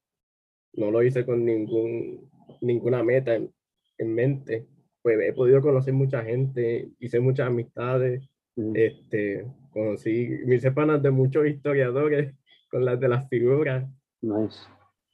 No 0.72 0.90
lo 0.90 1.02
hice 1.02 1.24
con 1.24 1.44
ningún, 1.44 2.28
ninguna 2.60 3.02
meta 3.02 3.34
en, 3.34 3.50
en 3.98 4.14
mente, 4.14 4.66
pues 5.06 5.20
he 5.20 5.32
podido 5.32 5.62
conocer 5.62 5.94
mucha 5.94 6.24
gente, 6.24 6.90
hice 6.98 7.20
muchas 7.20 7.46
amistades, 7.46 8.28
este, 8.74 9.46
conocí, 9.70 10.30
mis 10.46 10.68
panas 10.70 11.00
de 11.00 11.12
muchos 11.12 11.46
historiadores 11.46 12.34
con 12.72 12.84
las 12.84 12.98
de 12.98 13.06
las 13.06 13.28
figuras. 13.28 13.88
Nice. 14.20 14.58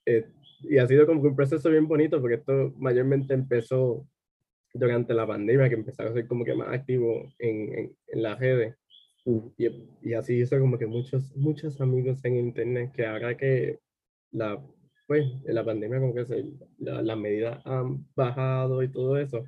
Eh, 0.06 0.24
y 0.62 0.78
ha 0.78 0.88
sido 0.88 1.04
como 1.04 1.20
un 1.20 1.36
proceso 1.36 1.68
bien 1.68 1.86
bonito 1.86 2.22
porque 2.22 2.36
esto 2.36 2.72
mayormente 2.78 3.34
empezó 3.34 4.08
durante 4.72 5.12
la 5.12 5.26
pandemia, 5.26 5.68
que 5.68 5.74
empezaron 5.74 6.12
a 6.12 6.14
ser 6.14 6.26
como 6.26 6.46
que 6.46 6.54
más 6.54 6.68
activo 6.68 7.30
en, 7.38 7.78
en, 7.78 7.96
en 8.06 8.22
las 8.22 8.38
redes. 8.38 8.74
Y, 9.58 9.68
y, 10.00 10.14
así 10.14 10.40
hizo 10.40 10.58
como 10.58 10.78
que 10.78 10.86
muchos, 10.86 11.36
muchos 11.36 11.78
amigos 11.82 12.24
en 12.24 12.38
internet 12.38 12.92
que 12.94 13.04
ahora 13.04 13.36
que 13.36 13.78
la, 14.30 14.58
pues, 15.06 15.26
la 15.44 15.62
pandemia 15.62 16.00
como 16.00 16.14
que 16.14 16.24
se, 16.24 16.46
las 16.78 17.04
la 17.04 17.14
medidas 17.14 17.60
han 17.66 18.06
bajado 18.16 18.82
y 18.82 18.88
todo 18.90 19.18
eso, 19.18 19.44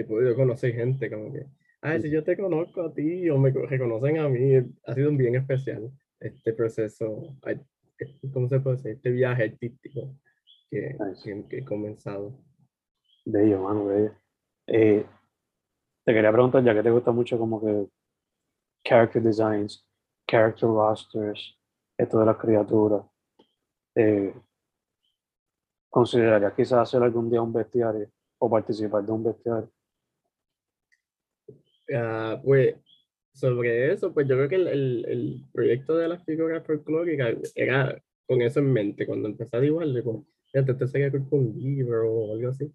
he 0.00 0.04
podido 0.04 0.34
conocer 0.36 0.74
gente 0.74 1.10
como 1.10 1.32
que 1.32 1.46
ah, 1.82 1.98
si 1.98 2.10
yo 2.10 2.22
te 2.22 2.36
conozco 2.36 2.82
a 2.82 2.94
ti 2.94 3.28
o 3.30 3.38
me 3.38 3.50
reconocen 3.50 4.18
a 4.18 4.28
mí, 4.28 4.54
ha 4.86 4.94
sido 4.94 5.10
bien 5.12 5.34
especial 5.34 5.90
este 6.20 6.52
proceso, 6.52 7.36
¿cómo 8.32 8.48
se 8.48 8.60
puede 8.60 8.76
decir? 8.76 8.92
Este 8.92 9.10
viaje 9.10 9.44
artístico 9.44 10.16
que, 10.70 10.96
que, 11.48 11.58
he 11.58 11.64
comenzado. 11.64 12.32
Bello, 13.24 13.62
mano, 13.62 13.86
bello. 13.86 14.12
Eh, 14.66 15.04
te 16.04 16.12
quería 16.12 16.32
preguntar, 16.32 16.64
ya 16.64 16.74
que 16.74 16.82
te 16.82 16.90
gusta 16.90 17.12
mucho 17.12 17.38
como 17.38 17.60
que 17.60 17.88
character 18.84 19.22
designs, 19.22 19.86
character 20.28 20.68
rosters, 20.68 21.56
esto 21.96 22.18
de 22.18 22.26
las 22.26 22.36
criaturas, 22.36 23.04
eh, 23.94 24.34
¿considerarías 25.88 26.54
quizás 26.54 26.80
hacer 26.80 27.02
algún 27.02 27.30
día 27.30 27.42
un 27.42 27.52
bestiario 27.52 28.10
o 28.38 28.50
participar 28.50 29.04
de 29.04 29.12
un 29.12 29.24
bestiario? 29.24 29.70
Uh, 31.88 32.42
pues 32.44 32.74
sobre 33.32 33.92
eso, 33.92 34.12
pues 34.12 34.26
yo 34.28 34.36
creo 34.36 34.48
que 34.48 34.56
el, 34.56 34.68
el, 34.68 35.04
el, 35.08 35.44
proyecto 35.52 35.96
de 35.96 36.08
las 36.08 36.24
figuras 36.24 36.66
folclóricas 36.66 37.36
era 37.54 38.02
con 38.26 38.42
eso 38.42 38.60
en 38.60 38.72
mente, 38.72 39.06
cuando 39.06 39.28
empecé 39.28 39.56
a 39.56 39.60
dibujarle, 39.60 40.02
pues, 40.02 40.18
fíjate, 40.52 40.72
este 40.72 40.86
sería 40.88 41.10
con 41.10 41.26
un 41.30 41.58
libro 41.58 42.12
o 42.12 42.34
algo 42.34 42.50
así. 42.50 42.70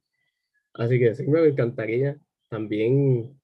Así 0.73 0.97
que 0.99 1.13
sí 1.13 1.27
me 1.27 1.45
encantaría. 1.45 2.17
También 2.49 3.39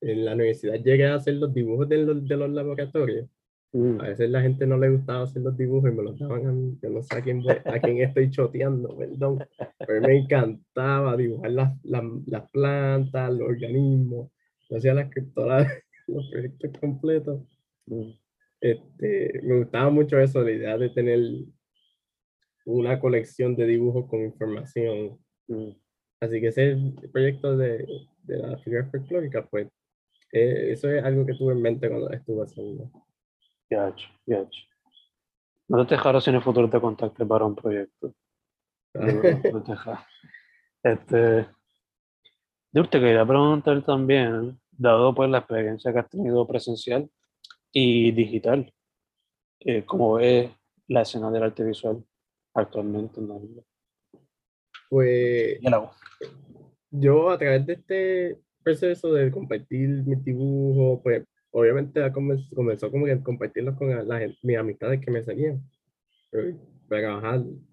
en 0.00 0.24
la 0.24 0.34
universidad 0.34 0.74
llegué 0.74 1.06
a 1.06 1.14
hacer 1.14 1.34
los 1.34 1.54
dibujos 1.54 1.88
de 1.88 1.98
los, 1.98 2.26
de 2.26 2.36
los 2.36 2.50
laboratorios. 2.50 3.28
Mm. 3.72 4.00
A 4.00 4.08
veces 4.08 4.28
la 4.28 4.42
gente 4.42 4.66
no 4.66 4.76
le 4.76 4.90
gustaba 4.90 5.22
hacer 5.22 5.42
los 5.42 5.56
dibujos 5.56 5.90
y 5.90 5.94
me 5.94 6.02
los 6.02 6.18
daban 6.18 6.46
a 6.46 6.52
mí. 6.52 6.78
Yo 6.82 6.90
no 6.90 7.02
sé 7.02 7.16
a 7.16 7.22
quién, 7.22 7.42
a 7.48 7.78
quién 7.80 7.98
estoy 8.02 8.30
choteando, 8.30 8.96
perdón. 8.96 9.38
Pero 9.86 10.00
me 10.02 10.18
encantaba 10.18 11.16
dibujar 11.16 11.52
las, 11.52 11.84
las, 11.84 12.04
las 12.26 12.50
plantas, 12.50 13.32
los 13.32 13.48
organismos 13.48 14.30
hacía 14.76 14.94
las 14.94 15.10
todas 15.34 15.68
los 16.06 16.30
proyectos 16.30 16.70
completos. 16.80 17.42
Mm. 17.86 18.10
Este, 18.60 19.40
me 19.42 19.58
gustaba 19.58 19.90
mucho 19.90 20.18
eso, 20.18 20.42
la 20.42 20.52
idea 20.52 20.78
de 20.78 20.90
tener 20.90 21.20
una 22.64 23.00
colección 23.00 23.56
de 23.56 23.66
dibujos 23.66 24.08
con 24.08 24.20
información. 24.20 25.18
Mm. 25.48 25.70
Así 26.20 26.40
que 26.40 26.48
ese 26.48 26.76
proyecto 27.12 27.56
de, 27.56 27.86
de 28.22 28.38
la 28.38 28.58
figura 28.58 28.86
folclórica, 28.86 29.44
pues, 29.46 29.68
eh, 30.32 30.72
eso 30.72 30.88
es 30.88 31.04
algo 31.04 31.26
que 31.26 31.34
tuve 31.34 31.52
en 31.52 31.62
mente 31.62 31.88
cuando 31.88 32.10
estuve 32.10 32.44
haciendo. 32.44 32.90
Ya, 33.68 33.94
ya. 34.26 34.48
No 35.68 35.86
te 35.86 35.94
dejaron 35.94 36.20
si 36.20 36.30
en 36.30 36.36
el 36.36 36.42
futuro 36.42 36.68
te 36.70 36.80
contactes 36.80 37.26
para 37.26 37.44
un 37.44 37.54
proyecto. 37.54 38.14
No, 38.94 39.62
te 39.62 39.72
Este, 40.82 41.46
yo 42.72 42.88
te 42.88 43.00
quería 43.00 43.24
preguntar 43.24 43.82
también, 43.84 44.60
dado 44.82 45.14
pues 45.14 45.30
la 45.30 45.38
experiencia 45.38 45.92
que 45.92 45.98
has 46.00 46.10
tenido 46.10 46.46
presencial 46.46 47.08
y 47.72 48.12
digital, 48.12 48.72
eh, 49.60 49.84
¿cómo 49.84 50.18
es 50.18 50.50
la 50.88 51.02
escena 51.02 51.30
del 51.30 51.44
arte 51.44 51.64
visual 51.64 52.04
actualmente 52.54 53.20
en 53.20 53.28
la 53.28 53.38
vida? 53.38 53.62
Pues 54.90 55.58
yo 56.90 57.30
a 57.30 57.38
través 57.38 57.64
de 57.66 57.72
este 57.72 58.38
proceso 58.62 59.12
de 59.14 59.30
compartir 59.30 59.88
mis 60.04 60.22
dibujos, 60.22 61.00
pues 61.02 61.24
obviamente 61.50 62.00
comenzó, 62.12 62.90
como 62.90 63.06
que 63.06 63.22
compartirlos 63.22 63.76
con 63.76 63.88
mis 64.42 64.58
amistades 64.58 65.00
que 65.00 65.10
me 65.10 65.22
seguían. 65.22 65.62
Pero, 66.30 66.58
pero 66.88 67.20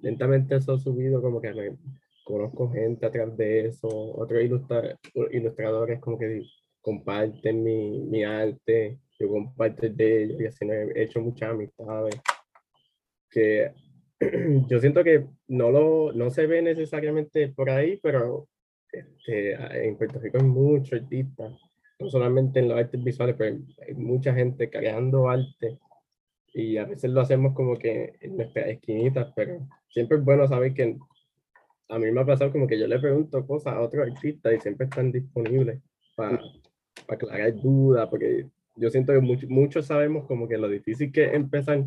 lentamente 0.01 0.55
eso 0.55 0.73
ha 0.73 0.79
subido 0.79 1.21
como 1.21 1.41
que 1.41 1.53
me, 1.53 1.77
conozco 2.29 2.69
gente 2.71 3.07
a 3.07 3.11
través 3.11 3.35
de 3.37 3.65
eso, 3.65 3.87
otros 3.87 4.39
ilustradores 5.31 5.99
como 5.99 6.19
que 6.19 6.43
comparten 6.81 7.63
mi, 7.63 7.99
mi 8.01 8.23
arte, 8.23 8.99
yo 9.19 9.29
comparto 9.29 9.89
de 9.89 10.23
ellos 10.23 10.41
y 10.41 10.45
así 10.45 10.65
he 10.65 11.03
hecho 11.03 11.21
muchas 11.21 11.49
amistades 11.51 12.19
que 13.29 13.71
yo 14.67 14.79
siento 14.79 15.03
que 15.03 15.25
no, 15.47 15.71
lo, 15.71 16.11
no 16.13 16.29
se 16.29 16.47
ve 16.47 16.61
necesariamente 16.61 17.49
por 17.49 17.69
ahí, 17.69 17.97
pero 18.01 18.47
este, 18.91 19.53
en 19.85 19.97
Puerto 19.97 20.19
Rico 20.19 20.37
hay 20.39 20.45
muchos 20.45 21.01
artistas, 21.01 21.53
no 21.99 22.09
solamente 22.09 22.59
en 22.59 22.69
los 22.69 22.77
artes 22.77 23.03
visuales, 23.03 23.35
pero 23.37 23.57
hay 23.85 23.93
mucha 23.93 24.33
gente 24.33 24.69
creando 24.69 25.29
arte 25.29 25.77
y 26.53 26.77
a 26.77 26.85
veces 26.85 27.11
lo 27.11 27.21
hacemos 27.21 27.53
como 27.53 27.77
que 27.77 28.15
en 28.21 28.37
nuestras 28.37 28.67
esquinitas, 28.67 29.31
pero 29.35 29.67
siempre 29.89 30.17
es 30.17 30.23
bueno 30.23 30.47
saber 30.47 30.73
que 30.73 30.97
a 31.89 31.99
mí 31.99 32.11
me 32.11 32.21
ha 32.21 32.25
pasado 32.25 32.51
como 32.51 32.67
que 32.67 32.79
yo 32.79 32.87
le 32.87 32.99
pregunto 32.99 33.45
cosas 33.45 33.73
a 33.73 33.81
otros 33.81 34.07
artistas 34.07 34.53
y 34.53 34.59
siempre 34.59 34.85
están 34.85 35.11
disponibles 35.11 35.81
para 36.15 36.39
para 37.09 37.15
aclarar 37.15 37.55
dudas, 37.55 38.07
porque 38.07 38.45
yo 38.75 38.89
siento 38.89 39.13
que 39.13 39.47
muchos 39.47 39.87
sabemos 39.87 40.25
como 40.25 40.47
que 40.47 40.57
lo 40.57 40.69
difícil 40.69 41.11
que 41.11 41.25
empezar 41.25 41.83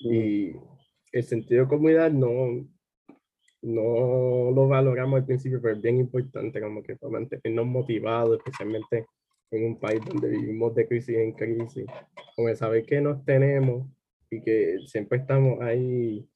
y 0.00 0.52
el 1.12 1.22
sentido 1.24 1.64
de 1.64 1.68
comunidad 1.68 2.10
no, 2.10 2.66
no 3.62 4.50
lo 4.50 4.68
valoramos 4.68 5.20
al 5.20 5.26
principio, 5.26 5.60
pero 5.60 5.74
es 5.74 5.82
bien 5.82 5.98
importante 5.98 6.60
como 6.60 6.82
que 6.82 6.96
para 6.96 7.12
mantenernos 7.12 7.66
motivados, 7.66 8.38
especialmente 8.38 9.06
en 9.50 9.64
un 9.64 9.78
país 9.78 10.00
donde 10.04 10.28
vivimos 10.28 10.74
de 10.74 10.86
crisis 10.88 11.16
en 11.16 11.32
crisis, 11.32 11.86
como 12.34 12.54
saber 12.54 12.84
que 12.84 13.00
nos 13.00 13.24
tenemos 13.24 13.86
y 14.30 14.40
que 14.42 14.78
siempre 14.86 15.18
estamos 15.18 15.60
ahí, 15.60 16.26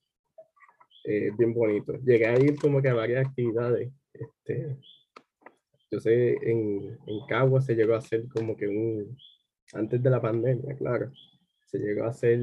eh, 1.05 1.31
bien 1.37 1.55
bonito. 1.55 1.95
Llegué 2.05 2.27
a 2.27 2.39
ir 2.39 2.57
como 2.57 2.81
que 2.83 2.89
a 2.89 2.95
varias 2.95 3.27
actividades, 3.27 3.91
este, 4.13 4.77
yo 5.93 6.01
sé, 6.01 6.33
en, 6.43 6.99
en 7.07 7.27
Cagua 7.29 7.61
se 7.61 7.75
llegó 7.75 7.95
a 7.95 7.99
hacer 7.99 8.27
como 8.29 8.57
que 8.57 8.67
un, 8.67 9.17
antes 9.75 10.03
de 10.03 10.11
la 10.11 10.21
pandemia, 10.21 10.77
claro, 10.77 11.13
se 11.67 11.79
llegó 11.79 12.05
a 12.05 12.09
hacer 12.09 12.41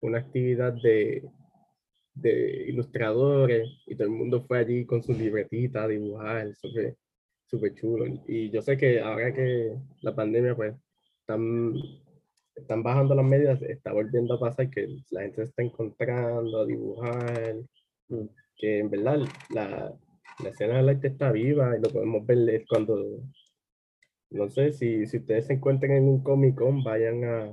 una 0.00 0.18
actividad 0.18 0.72
de, 0.82 1.28
de 2.14 2.66
ilustradores 2.68 3.68
y 3.86 3.96
todo 3.96 4.06
el 4.06 4.14
mundo 4.14 4.44
fue 4.46 4.58
allí 4.58 4.86
con 4.86 5.02
su 5.02 5.12
libretita 5.12 5.82
a 5.84 5.88
dibujar, 5.88 6.54
súper 6.54 6.96
super 7.46 7.74
chulo. 7.74 8.06
Y 8.26 8.50
yo 8.50 8.62
sé 8.62 8.76
que 8.76 9.00
ahora 9.00 9.34
que 9.34 9.76
la 10.02 10.14
pandemia 10.14 10.56
pues 10.56 10.74
están 11.20 11.74
están 12.54 12.82
bajando 12.84 13.14
las 13.16 13.24
medidas, 13.24 13.60
está 13.62 13.92
volviendo 13.92 14.34
a 14.34 14.40
pasar 14.40 14.70
que 14.70 14.86
la 15.10 15.22
gente 15.22 15.42
se 15.42 15.50
está 15.50 15.62
encontrando 15.62 16.60
a 16.60 16.66
dibujar, 16.66 17.56
Mm. 18.08 18.26
que 18.56 18.78
en 18.80 18.90
verdad 18.90 19.20
la, 19.50 19.94
la 20.38 20.50
escena 20.50 20.76
del 20.76 20.88
arte 20.88 21.08
está 21.08 21.30
viva 21.32 21.76
y 21.76 21.80
lo 21.80 21.88
podemos 21.90 22.26
ver 22.26 22.64
cuando, 22.68 23.22
no 24.30 24.48
sé, 24.48 24.72
si, 24.72 25.06
si 25.06 25.18
ustedes 25.18 25.46
se 25.46 25.54
encuentran 25.54 25.92
en 25.92 26.04
un 26.04 26.22
Comic 26.22 26.56
Con, 26.56 26.82
vayan 26.82 27.24
a, 27.24 27.52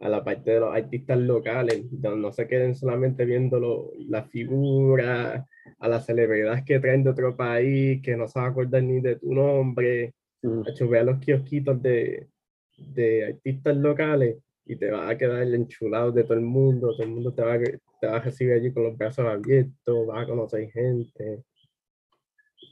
a 0.00 0.08
la 0.08 0.24
parte 0.24 0.52
de 0.52 0.60
los 0.60 0.74
artistas 0.74 1.18
locales, 1.18 1.84
donde 1.90 2.20
no 2.20 2.32
se 2.32 2.46
queden 2.46 2.74
solamente 2.74 3.24
viendo 3.24 3.58
lo- 3.58 3.90
las 4.08 4.30
figuras, 4.30 5.44
a 5.78 5.88
las 5.88 6.06
celebridades 6.06 6.64
que 6.64 6.78
traen 6.80 7.02
de 7.04 7.10
otro 7.10 7.36
país, 7.36 8.00
que 8.02 8.16
no 8.16 8.28
se 8.28 8.38
van 8.38 8.48
a 8.48 8.50
acordar 8.52 8.82
ni 8.82 9.00
de 9.00 9.16
tu 9.16 9.32
nombre, 9.34 10.12
Mm. 10.42 10.62
Hacho, 10.68 10.86
ve 10.88 10.98
a 10.98 11.02
los 11.02 11.18
kiosquitos 11.18 11.82
de, 11.82 12.28
de 12.76 13.24
artistas 13.24 13.74
locales 13.76 14.36
y 14.66 14.76
te 14.76 14.90
vas 14.90 15.10
a 15.10 15.16
quedar 15.16 15.42
enchulado 15.42 16.12
de 16.12 16.22
todo 16.24 16.34
el 16.34 16.42
mundo, 16.42 16.92
todo 16.92 17.02
el 17.04 17.10
mundo 17.10 17.32
te 17.32 17.42
va, 17.42 17.58
te 17.58 18.06
va 18.06 18.16
a 18.18 18.20
recibir 18.20 18.52
allí 18.52 18.70
con 18.70 18.84
los 18.84 18.96
brazos 18.98 19.24
abiertos, 19.26 20.06
vas 20.06 20.22
a 20.22 20.26
conocer 20.26 20.70
gente, 20.70 21.42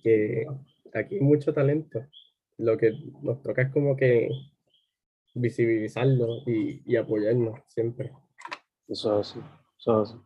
que 0.04 0.46
aquí 0.92 1.16
hay 1.16 1.20
mucho 1.20 1.52
talento. 1.52 2.06
Lo 2.58 2.76
que 2.76 2.92
nos 3.22 3.42
toca 3.42 3.62
es 3.62 3.72
como 3.72 3.96
que 3.96 4.28
visibilizarlo 5.34 6.42
y, 6.46 6.82
y 6.86 6.96
apoyarnos 6.96 7.58
siempre. 7.66 8.12
Eso 8.86 9.18
es 9.18 9.30
así, 9.30 9.40
eso 9.78 10.02
es 10.02 10.10
así. 10.10 10.20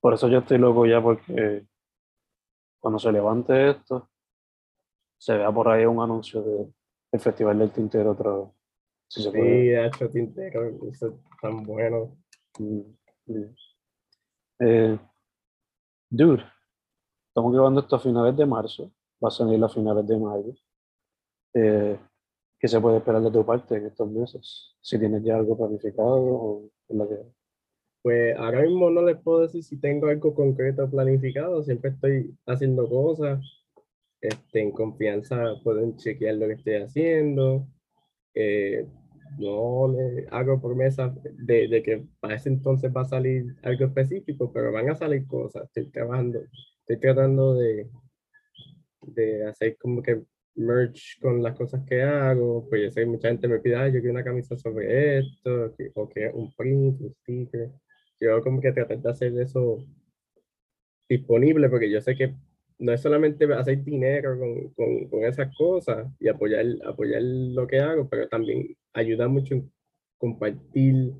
Por 0.00 0.14
eso 0.14 0.28
yo 0.28 0.38
estoy 0.38 0.58
loco 0.58 0.86
ya 0.86 1.02
porque 1.02 1.66
cuando 2.78 2.98
se 2.98 3.10
levante 3.10 3.70
esto, 3.70 4.08
se 5.18 5.36
vea 5.36 5.50
por 5.50 5.68
ahí 5.68 5.84
un 5.86 6.00
anuncio 6.00 6.42
del 7.10 7.20
Festival 7.20 7.58
del 7.58 7.72
Tintero 7.72 8.12
otra 8.12 8.32
vez. 8.32 8.48
Si. 9.08 9.22
Sí, 9.22 9.74
Hacho 9.74 10.10
Tintero, 10.10 10.68
eso 10.88 11.08
es 11.08 11.14
tan 11.40 11.62
bueno. 11.62 12.16
Mm, 12.58 12.80
mm. 13.26 13.54
Eh, 14.60 14.98
dude, 16.08 16.44
estamos 17.28 17.52
grabando 17.52 17.80
esto 17.80 17.96
a 17.96 18.00
finales 18.00 18.36
de 18.36 18.46
marzo, 18.46 18.92
va 19.22 19.28
a 19.28 19.30
salir 19.30 19.62
a 19.62 19.68
finales 19.68 20.06
de 20.06 20.18
mayo. 20.18 20.54
Eh, 21.54 21.98
¿Qué 22.58 22.68
se 22.68 22.80
puede 22.80 22.98
esperar 22.98 23.22
de 23.22 23.30
tu 23.30 23.44
parte 23.44 23.76
en 23.76 23.86
estos 23.86 24.10
meses? 24.10 24.74
Si 24.80 24.98
tienes 24.98 25.22
ya 25.22 25.36
algo 25.36 25.56
planificado 25.56 26.16
o 26.16 26.70
que 26.88 26.94
Pues 28.02 28.36
ahora 28.36 28.62
mismo 28.62 28.90
no 28.90 29.02
les 29.02 29.18
puedo 29.20 29.40
decir 29.40 29.62
si 29.62 29.78
tengo 29.78 30.08
algo 30.08 30.34
concreto 30.34 30.88
planificado, 30.88 31.62
siempre 31.62 31.90
estoy 31.90 32.34
haciendo 32.46 32.88
cosas, 32.88 33.40
este, 34.20 34.62
en 34.62 34.72
confianza 34.72 35.36
pueden 35.62 35.96
chequear 35.96 36.36
lo 36.36 36.46
que 36.46 36.54
estoy 36.54 36.74
haciendo, 36.76 37.66
eh, 38.34 38.86
no 39.38 39.88
le 39.88 40.26
hago 40.30 40.60
promesas 40.60 41.12
de, 41.22 41.68
de 41.68 41.82
que 41.82 42.06
para 42.20 42.36
ese 42.36 42.48
entonces 42.48 42.90
va 42.94 43.02
a 43.02 43.04
salir 43.04 43.54
algo 43.62 43.86
específico, 43.86 44.50
pero 44.52 44.72
van 44.72 44.88
a 44.90 44.94
salir 44.94 45.26
cosas, 45.26 45.64
estoy 45.64 45.90
trabajando, 45.90 46.40
estoy 46.80 46.98
tratando 46.98 47.54
de, 47.54 47.88
de 49.14 49.46
hacer 49.46 49.76
como 49.78 50.02
que 50.02 50.22
merch 50.56 51.20
con 51.20 51.42
las 51.42 51.56
cosas 51.56 51.82
que 51.86 52.02
hago, 52.02 52.66
pues 52.68 52.82
yo 52.82 52.90
sé 52.90 53.00
que 53.00 53.06
mucha 53.06 53.28
gente 53.28 53.48
me 53.48 53.58
pide, 53.60 53.76
"Ay, 53.76 53.92
yo 53.92 54.00
quiero 54.00 54.12
una 54.12 54.24
camisa 54.24 54.56
sobre 54.56 55.18
esto, 55.18 55.74
o 55.94 56.08
que 56.08 56.28
un 56.32 56.52
print, 56.54 57.00
un 57.00 57.14
sticker, 57.22 57.70
yo 58.20 58.42
como 58.42 58.60
que 58.60 58.72
tratar 58.72 58.98
de 59.00 59.10
hacer 59.10 59.38
eso 59.38 59.78
disponible, 61.08 61.68
porque 61.68 61.90
yo 61.90 62.00
sé 62.00 62.16
que 62.16 62.34
no 62.78 62.92
es 62.92 63.00
solamente 63.00 63.44
hacer 63.54 63.82
dinero 63.84 64.38
con, 64.38 64.70
con, 64.70 65.08
con 65.08 65.24
esas 65.24 65.54
cosas 65.56 66.08
y 66.20 66.28
apoyar, 66.28 66.64
apoyar 66.84 67.22
lo 67.22 67.66
que 67.66 67.78
hago, 67.80 68.08
pero 68.08 68.28
también 68.28 68.76
ayuda 68.92 69.28
mucho 69.28 69.54
en 69.54 69.72
compartir, 70.18 71.12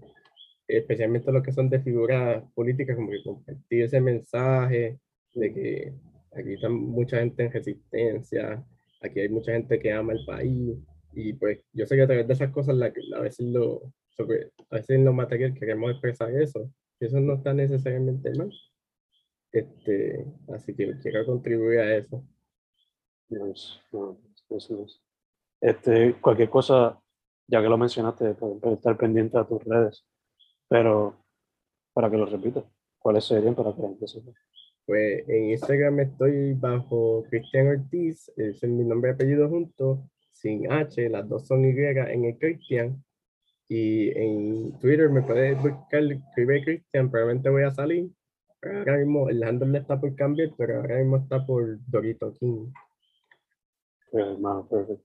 especialmente 0.68 1.32
los 1.32 1.42
que 1.42 1.52
son 1.52 1.70
de 1.70 1.80
figuras 1.80 2.42
políticas, 2.54 2.96
como 2.96 3.10
que 3.10 3.22
compartir 3.22 3.82
ese 3.82 4.00
mensaje 4.00 4.98
de 5.34 5.54
que 5.54 5.92
aquí 6.36 6.54
está 6.54 6.68
mucha 6.68 7.18
gente 7.18 7.44
en 7.44 7.52
resistencia, 7.52 8.64
aquí 9.02 9.20
hay 9.20 9.28
mucha 9.28 9.52
gente 9.52 9.78
que 9.78 9.92
ama 9.92 10.12
el 10.12 10.24
país, 10.24 10.76
y 11.12 11.32
pues 11.32 11.60
yo 11.72 11.86
sé 11.86 11.96
que 11.96 12.02
a 12.02 12.06
través 12.06 12.26
de 12.26 12.34
esas 12.34 12.50
cosas 12.50 12.76
la, 12.76 12.92
a 13.16 13.20
veces 13.20 13.46
lo, 13.46 13.92
sobre, 14.10 14.52
a 14.70 14.76
veces 14.76 14.90
en 14.90 15.14
material 15.14 15.54
queremos 15.54 15.90
expresar 15.90 16.30
eso, 16.34 16.70
y 17.00 17.06
eso 17.06 17.20
no 17.20 17.34
está 17.34 17.52
necesariamente 17.52 18.32
mal. 18.34 18.52
Este, 19.52 20.26
así 20.52 20.74
que 20.74 20.98
quiero 21.00 21.24
contribuir 21.24 21.78
a 21.80 21.96
eso. 21.96 22.22
Este, 25.60 26.14
cualquier 26.20 26.50
cosa, 26.50 27.00
ya 27.46 27.62
que 27.62 27.68
lo 27.68 27.78
mencionaste, 27.78 28.34
pueden 28.34 28.74
estar 28.74 28.96
pendiente 28.96 29.38
a 29.38 29.46
tus 29.46 29.62
redes, 29.64 30.04
pero 30.68 31.24
para 31.92 32.10
que 32.10 32.16
lo 32.18 32.26
repitas, 32.26 32.64
¿cuáles 32.98 33.24
serían 33.24 33.54
para 33.54 33.74
que 33.74 33.82
la 33.82 33.88
gente? 33.88 34.06
Pues 34.86 35.28
en 35.28 35.50
Instagram 35.50 35.98
estoy 35.98 36.54
bajo 36.54 37.24
Cristian 37.28 37.66
Ortiz, 37.66 38.30
es 38.36 38.62
mi 38.62 38.84
nombre 38.84 39.10
y 39.10 39.14
apellido 39.14 39.48
juntos, 39.48 39.98
sin 40.32 40.70
H, 40.70 41.08
las 41.08 41.28
dos 41.28 41.46
son 41.46 41.64
Y 41.64 41.70
en 41.70 42.24
el 42.24 42.38
Cristian. 42.38 43.02
Y 43.68 44.16
en 44.16 44.78
Twitter 44.78 45.10
me 45.10 45.22
puedes 45.22 45.60
buscar, 45.60 46.04
escribe 46.04 46.62
Cristian, 46.62 47.10
probablemente 47.10 47.50
voy 47.50 47.64
a 47.64 47.72
salir. 47.72 48.10
Pero 48.60 48.78
ahora 48.78 48.98
mismo 48.98 49.28
el 49.28 49.42
handle 49.42 49.78
está 49.78 50.00
por 50.00 50.14
cambiar, 50.14 50.50
pero 50.56 50.76
ahora 50.76 50.98
mismo 50.98 51.16
está 51.16 51.44
por 51.44 51.78
Dorito 51.88 52.32
King. 52.34 52.72
Pues, 54.12 54.24
hermano, 54.24 54.68
perfecto. 54.68 55.04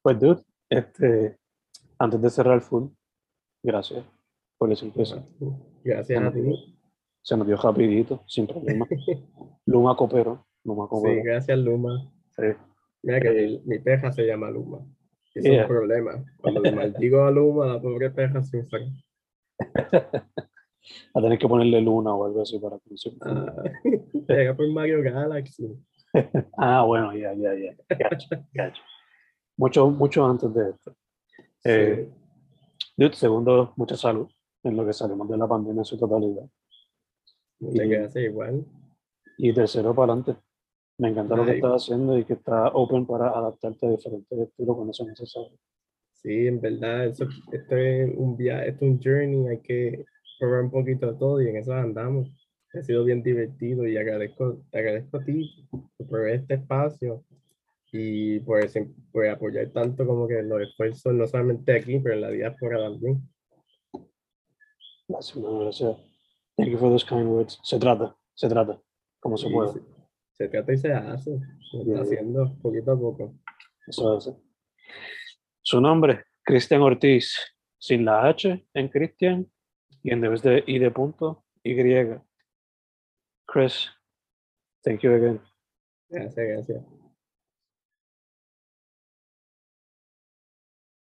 Pues, 0.00 0.18
dude, 0.18 0.42
este, 0.70 1.36
antes 1.98 2.22
de 2.22 2.30
cerrar 2.30 2.62
full, 2.62 2.88
gracias 3.62 4.04
por 4.56 4.70
la 4.70 4.76
sorpresa. 4.76 5.22
Gracias 5.84 6.22
a 6.22 6.32
ti. 6.32 6.75
Se 7.26 7.36
nos 7.36 7.44
dio 7.44 7.56
rapidito, 7.56 8.22
sin 8.28 8.46
problema. 8.46 8.86
Luma 9.66 9.96
cooperó, 9.96 10.46
Luma 10.62 10.84
Sí, 10.84 10.90
cooperó. 10.90 11.22
gracias 11.24 11.58
Luma. 11.58 12.08
Sí. 12.36 12.42
Mira 13.02 13.20
que 13.20 13.30
mi, 13.32 13.60
mi 13.64 13.78
perra 13.80 14.12
se 14.12 14.24
llama 14.24 14.48
Luma. 14.50 14.78
Es 15.34 15.44
Yeah. 15.44 15.62
un 15.62 15.68
problema. 15.68 16.24
Cuando 16.40 16.60
le 16.60 16.70
maldigo 16.72 17.24
a 17.24 17.30
Luma, 17.32 17.66
la 17.66 17.82
pobre 17.82 18.10
perra 18.10 18.42
sufre. 18.44 18.92
A 21.14 21.20
tener 21.20 21.36
que 21.36 21.48
ponerle 21.48 21.80
luna 21.80 22.14
o 22.14 22.26
algo 22.26 22.42
así 22.42 22.60
para 22.60 22.78
que 22.78 22.90
no 22.90 22.96
se 22.96 23.10
confunda. 23.18 23.54
Ah, 24.28 24.54
por 24.56 24.70
Mario 24.70 25.02
Galaxy. 25.02 25.76
Ah, 26.56 26.82
bueno, 26.84 27.12
ya, 27.14 27.34
ya, 27.34 27.52
ya. 27.54 28.72
Mucho, 29.58 29.90
mucho 29.90 30.24
antes 30.24 30.54
de 30.54 30.70
esto. 30.70 30.96
Eh, 31.64 32.08
Dude, 32.96 33.14
segundo, 33.14 33.72
mucha 33.76 33.96
salud 33.96 34.28
en 34.62 34.76
lo 34.76 34.86
que 34.86 34.92
salimos 34.94 35.28
de 35.28 35.36
la 35.36 35.46
pandemia 35.48 35.80
en 35.80 35.84
su 35.84 35.98
totalidad. 35.98 36.44
Y- 37.60 37.78
gracias 37.88 38.24
igual. 38.24 38.64
Y 39.38 39.52
tercero, 39.52 39.94
para 39.94 40.12
adelante. 40.12 40.40
Me 40.98 41.08
encanta 41.08 41.36
lo 41.36 41.44
que 41.44 41.50
Ay. 41.52 41.56
estás 41.58 41.82
haciendo 41.84 42.16
y 42.18 42.24
que 42.24 42.32
estás 42.34 42.70
open 42.72 43.06
para 43.06 43.28
adaptarte 43.28 43.86
a 43.86 43.90
diferentes 43.90 44.38
estilos 44.38 44.76
cuando 44.76 44.92
sea 44.94 45.06
necesario. 45.06 45.58
Sí, 46.12 46.46
en 46.46 46.60
verdad, 46.60 47.06
eso, 47.06 47.26
esto 47.52 47.76
es 47.76 48.10
un 48.16 48.36
viaje, 48.36 48.70
esto 48.70 48.84
es 48.86 48.90
un 48.92 49.00
journey, 49.02 49.46
hay 49.48 49.58
que 49.60 50.04
probar 50.40 50.62
un 50.62 50.70
poquito 50.70 51.12
de 51.12 51.18
todo 51.18 51.42
y 51.42 51.48
en 51.48 51.56
eso 51.56 51.74
andamos. 51.74 52.30
Ha 52.72 52.82
sido 52.82 53.04
bien 53.04 53.22
divertido 53.22 53.86
y 53.86 53.96
agradezco, 53.96 54.62
te 54.70 54.78
agradezco 54.78 55.18
a 55.18 55.24
ti 55.24 55.66
por 56.08 56.28
este 56.28 56.54
espacio 56.54 57.24
y 57.92 58.40
por, 58.40 58.60
ese- 58.64 58.90
por 59.12 59.26
apoyar 59.28 59.68
tanto 59.70 60.06
como 60.06 60.26
que 60.26 60.42
los 60.42 60.62
esfuerzos, 60.62 61.12
no 61.14 61.26
solamente 61.26 61.72
aquí, 61.76 61.98
pero 62.00 62.14
en 62.14 62.20
la 62.22 62.30
diáspora 62.30 62.78
también. 62.78 63.20
Gracias, 65.08 65.38
gracias. 65.44 65.96
Thank 66.56 66.70
you 66.70 66.78
for 66.78 66.90
those 66.90 67.04
kind 67.04 67.26
words. 67.28 67.58
Se 67.62 67.78
trata, 67.78 68.16
se 68.34 68.48
trata, 68.48 68.80
como 69.20 69.36
se 69.36 69.50
puede. 69.50 69.72
se, 69.72 69.80
se 70.32 70.48
trata 70.48 70.72
y 70.72 70.78
se 70.78 70.92
hace, 70.92 71.38
se 71.70 71.78
está 71.78 72.00
haciendo 72.00 72.56
poquito 72.62 72.92
a 72.92 72.98
poco. 72.98 73.34
Eso 73.86 74.16
hace. 74.16 74.34
Su 75.62 75.80
nombre, 75.80 76.24
Cristian 76.42 76.80
Ortiz, 76.82 77.36
sin 77.78 78.04
la 78.04 78.26
H 78.28 78.66
en 78.72 78.88
Cristian 78.88 79.50
y 80.02 80.12
en 80.12 80.20
vez 80.20 80.42
de 80.42 80.64
I 80.66 80.78
de 80.78 80.90
punto, 80.90 81.44
Y. 81.62 81.74
Chris, 83.46 83.90
thank 84.82 85.00
you 85.00 85.12
again. 85.12 85.40
Gracias, 86.08 86.46
gracias. 86.46 87.05